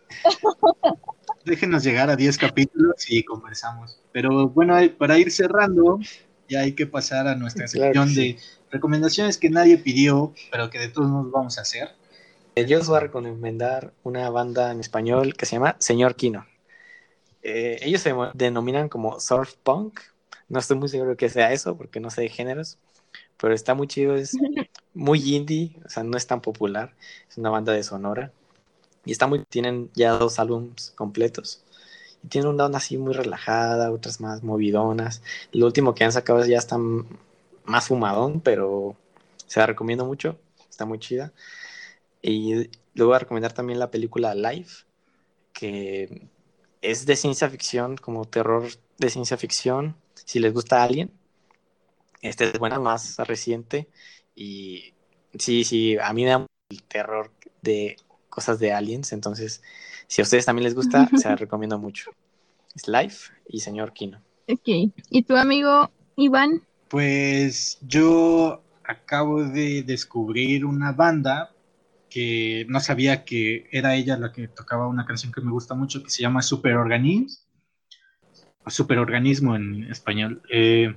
[1.45, 3.97] Déjenos llegar a 10 capítulos y conversamos.
[4.11, 5.99] Pero bueno, para ir cerrando,
[6.49, 8.33] ya hay que pasar a nuestra Claro sección sí.
[8.33, 8.39] de
[8.71, 11.91] recomendaciones que nadie pidió, pero que de todos modos vamos a hacer.
[12.55, 16.45] Eh, Yo os voy a recomendar una banda en español que se llama Señor Kino.
[17.41, 20.01] Eh, ellos se denominan como surf punk.
[20.49, 22.79] No estoy muy seguro que sea eso porque no sé de géneros,
[23.39, 24.33] pero está muy chido, es
[24.93, 26.95] muy indie, o sea, no es tan popular.
[27.29, 28.31] Es una banda de Sonora
[29.05, 31.63] y está muy tienen ya dos álbumes completos.
[32.23, 35.21] Y tienen una onda así muy relajada, otras más movidonas.
[35.53, 36.77] Lo último que han sacado ya está
[37.65, 38.95] más fumadón, pero
[39.47, 40.37] se la recomiendo mucho.
[40.69, 41.33] Está muy chida.
[42.21, 44.85] Y le voy a recomendar también la película Life,
[45.53, 46.27] que
[46.81, 48.67] es de ciencia ficción, como terror
[48.97, 49.95] de ciencia ficción.
[50.15, 51.11] Si les gusta Alien,
[52.21, 53.89] esta es buena, más reciente.
[54.35, 54.93] Y
[55.37, 57.97] sí, sí, a mí me da el terror de
[58.29, 59.13] cosas de aliens.
[59.13, 59.61] Entonces,
[60.07, 62.11] si a ustedes también les gusta, se la recomiendo mucho.
[62.75, 64.21] Es Life y Señor Kino.
[64.47, 64.93] Ok.
[65.09, 66.63] ¿Y tu amigo Iván?
[66.87, 71.51] Pues yo acabo de descubrir una banda
[72.09, 76.01] que no sabía que era ella la que tocaba una canción que me gusta mucho
[76.03, 77.43] que se llama Superorganismo.
[78.63, 80.41] o Superorganismo en español.
[80.49, 80.95] Eh,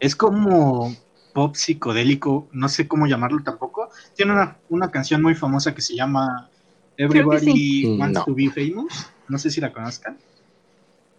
[0.00, 0.94] es como
[1.32, 3.90] pop psicodélico, no sé cómo llamarlo tampoco.
[4.16, 6.48] Tiene una, una canción muy famosa que se llama
[6.96, 7.86] Everybody sí.
[7.98, 8.24] Wants No.
[8.24, 9.10] to Be Famous.
[9.28, 10.18] No sé si la conozcan.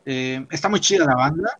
[0.05, 1.57] Eh, está muy chida la banda.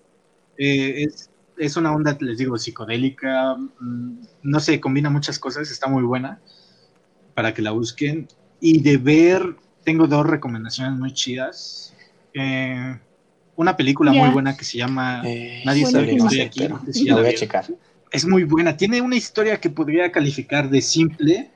[0.57, 3.55] Eh, es, es una onda, les digo, psicodélica.
[3.55, 4.13] mm,
[4.43, 5.71] No sé, combina muchas cosas.
[5.71, 6.41] Está muy buena
[7.35, 8.27] para que la busquen.
[8.59, 9.55] Y de ver,
[9.85, 11.93] tengo dos recomendaciones muy chidas.
[12.33, 12.99] Eh,
[13.61, 14.19] una película Ya.
[14.19, 16.93] muy buena que se llama Eh, Nadie sabe que no estoy aquí, pero no sé
[16.93, 17.65] si ya lo voy a checar.
[18.11, 18.75] es muy buena.
[18.75, 21.49] Tiene una historia que podría calificar de simple,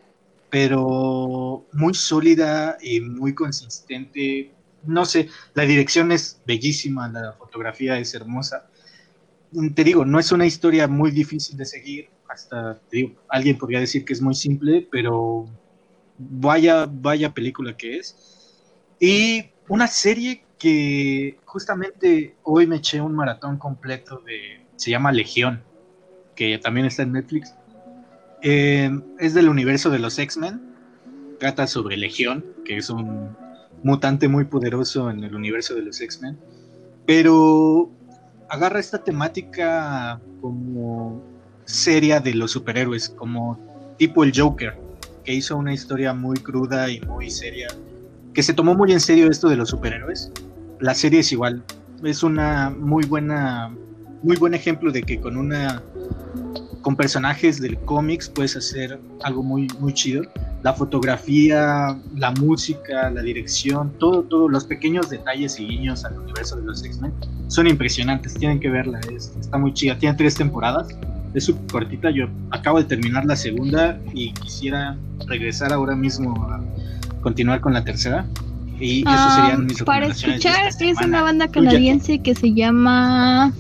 [0.49, 4.51] pero muy sólida y muy consistente.
[4.85, 8.67] No sé, la dirección es bellísima, la fotografía es hermosa.
[9.73, 12.09] Te digo, no es una historia muy difícil de seguir.
[12.29, 15.47] Hasta, te digo, alguien podría decir que es muy simple, pero
[16.17, 18.15] vaya, vaya película que es.
[18.99, 25.61] Y una serie que justamente hoy me eché un maratón completo de, se llama Legión
[26.35, 27.55] que también está en Netflix.
[28.41, 30.61] Eh, es del universo de los X-Men.
[31.39, 33.35] Trata sobre Legión, que es un
[33.83, 36.37] mutante muy poderoso en el universo de los X-Men.
[37.05, 37.89] Pero
[38.49, 41.21] agarra esta temática como
[41.65, 43.59] seria de los superhéroes, como
[43.97, 44.77] tipo el Joker,
[45.23, 47.67] que hizo una historia muy cruda y muy seria,
[48.33, 50.31] que se tomó muy en serio esto de los superhéroes.
[50.79, 51.63] La serie es igual,
[52.03, 53.71] es una muy buena,
[54.23, 55.81] muy buen ejemplo de que con una
[56.81, 60.21] con personajes del cómics puedes hacer algo muy, muy chido.
[60.61, 66.57] La fotografía, la música, la dirección, todo, todos los pequeños detalles y guiños al universo
[66.57, 67.11] de los X-Men
[67.47, 68.35] son impresionantes.
[68.35, 69.97] Tienen que verla, es- está muy chida.
[69.97, 70.87] Tiene tres temporadas,
[71.33, 72.11] es súper cortita.
[72.11, 74.95] Yo acabo de terminar la segunda y quisiera
[75.27, 76.61] regresar ahora mismo a
[77.21, 78.27] continuar con la tercera.
[78.79, 83.53] Y eso serían mis Ah, Para escuchar es una banda canadiense que se llama...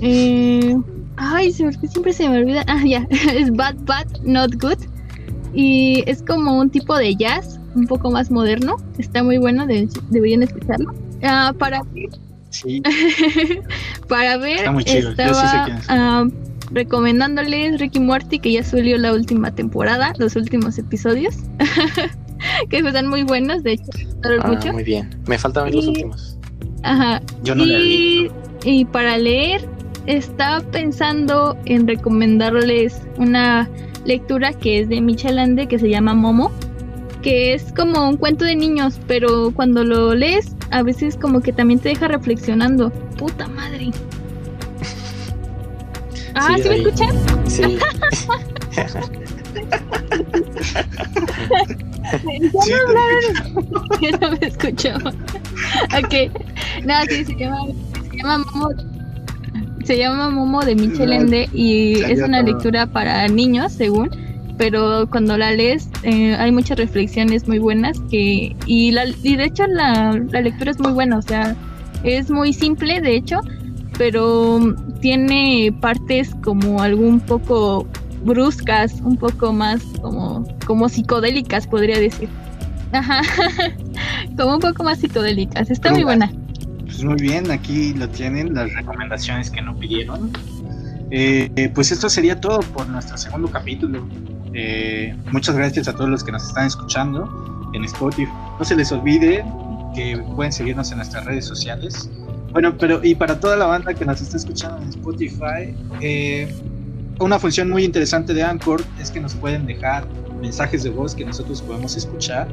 [0.00, 0.76] eh,
[1.16, 2.64] ay, siempre se me olvida.
[2.68, 4.78] Ah, ya, es Bad Bad Not Good.
[5.54, 8.76] Y es como un tipo de jazz, un poco más moderno.
[8.98, 10.92] Está muy bueno, de- deberían escucharlo.
[11.22, 11.82] Ah, para
[12.50, 12.80] Sí,
[14.08, 15.86] para ver, Está muy chido, yo sí sé estaba quién es.
[15.88, 16.24] ah,
[16.70, 21.34] recomendándoles Ricky Morty, que ya subió la última temporada, los últimos episodios,
[22.68, 23.90] que están muy buenos, de hecho,
[24.40, 24.72] Ah, mucho.
[24.72, 25.10] muy bien.
[25.26, 26.38] Me faltan los Y- últimos.
[26.82, 27.20] Ajá.
[27.42, 28.28] yo no la vi.
[28.64, 29.66] y, y para leer,
[30.06, 33.68] estaba pensando en recomendarles una
[34.04, 36.52] lectura que es de Michel Ande, que se llama Momo,
[37.22, 41.54] que es como un cuento de niños, pero cuando lo lees, a veces como que
[41.54, 42.90] también te deja reflexionando.
[43.16, 43.90] Puta madre.
[46.36, 46.80] Ah, Sí, ¿sí me ahí.
[46.82, 47.16] escuchan?
[47.46, 47.78] Sí.
[52.10, 52.50] Sí,
[54.00, 55.10] Ya no me escuchaba.
[55.10, 56.30] ok.
[56.84, 57.58] No, sí, se llama,
[58.10, 58.68] se llama Momo.
[59.84, 64.10] Se llama Momo de Michel No, Ende y es una lectura para niños, según.
[64.56, 69.44] Pero cuando la lees eh, hay muchas reflexiones muy buenas que y, la, y de
[69.46, 71.56] hecho la, la lectura es muy buena, o sea,
[72.04, 73.40] es muy simple de hecho,
[73.98, 74.60] pero
[75.00, 77.88] tiene partes como algún poco
[78.24, 82.28] bruscas, un poco más como, como psicodélicas, podría decir.
[82.92, 83.22] Ajá,
[84.36, 85.70] como un poco más psicodélicas.
[85.70, 86.30] Está muy buena.
[86.84, 90.30] Pues muy bien, aquí lo tienen, las recomendaciones que no pidieron.
[91.10, 94.06] Eh, eh, pues esto sería todo por nuestro segundo capítulo.
[94.52, 98.30] Eh, muchas gracias a todos los que nos están escuchando en Spotify.
[98.58, 99.44] No se les olvide
[99.94, 102.10] que pueden seguirnos en nuestras redes sociales.
[102.52, 106.54] Bueno, pero y para toda la banda que nos está escuchando en Spotify, eh,
[107.20, 110.06] una función muy interesante de Anchor es que nos pueden dejar
[110.40, 112.48] mensajes de voz que nosotros podemos escuchar.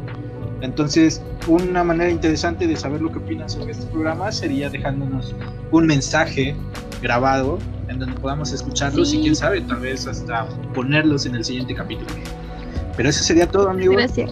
[0.61, 5.33] Entonces, una manera interesante de saber lo que opinan sobre este programa sería dejándonos
[5.71, 6.55] un mensaje
[7.01, 7.57] grabado
[7.87, 9.17] en donde podamos escucharlos Sí.
[9.17, 12.09] y quién sabe, tal vez hasta ponerlos en el siguiente capítulo.
[12.95, 14.31] Pero eso sería todo, amigos, Gracias.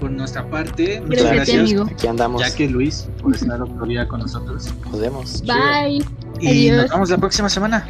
[0.00, 1.02] por nuestra parte.
[1.02, 1.84] Muchas Gracias, gracias, amigo.
[1.84, 2.40] Aquí andamos.
[2.40, 4.68] ya que Luis, por estar otro día con nosotros.
[4.90, 5.42] Nos vemos.
[5.42, 6.02] Bye.
[6.40, 6.82] Y Adiós.
[6.84, 7.86] nos vemos la próxima semana.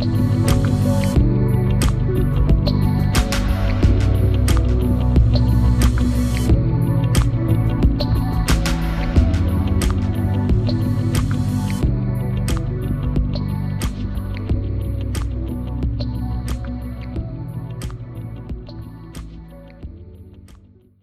[0.00, 0.37] Thank you.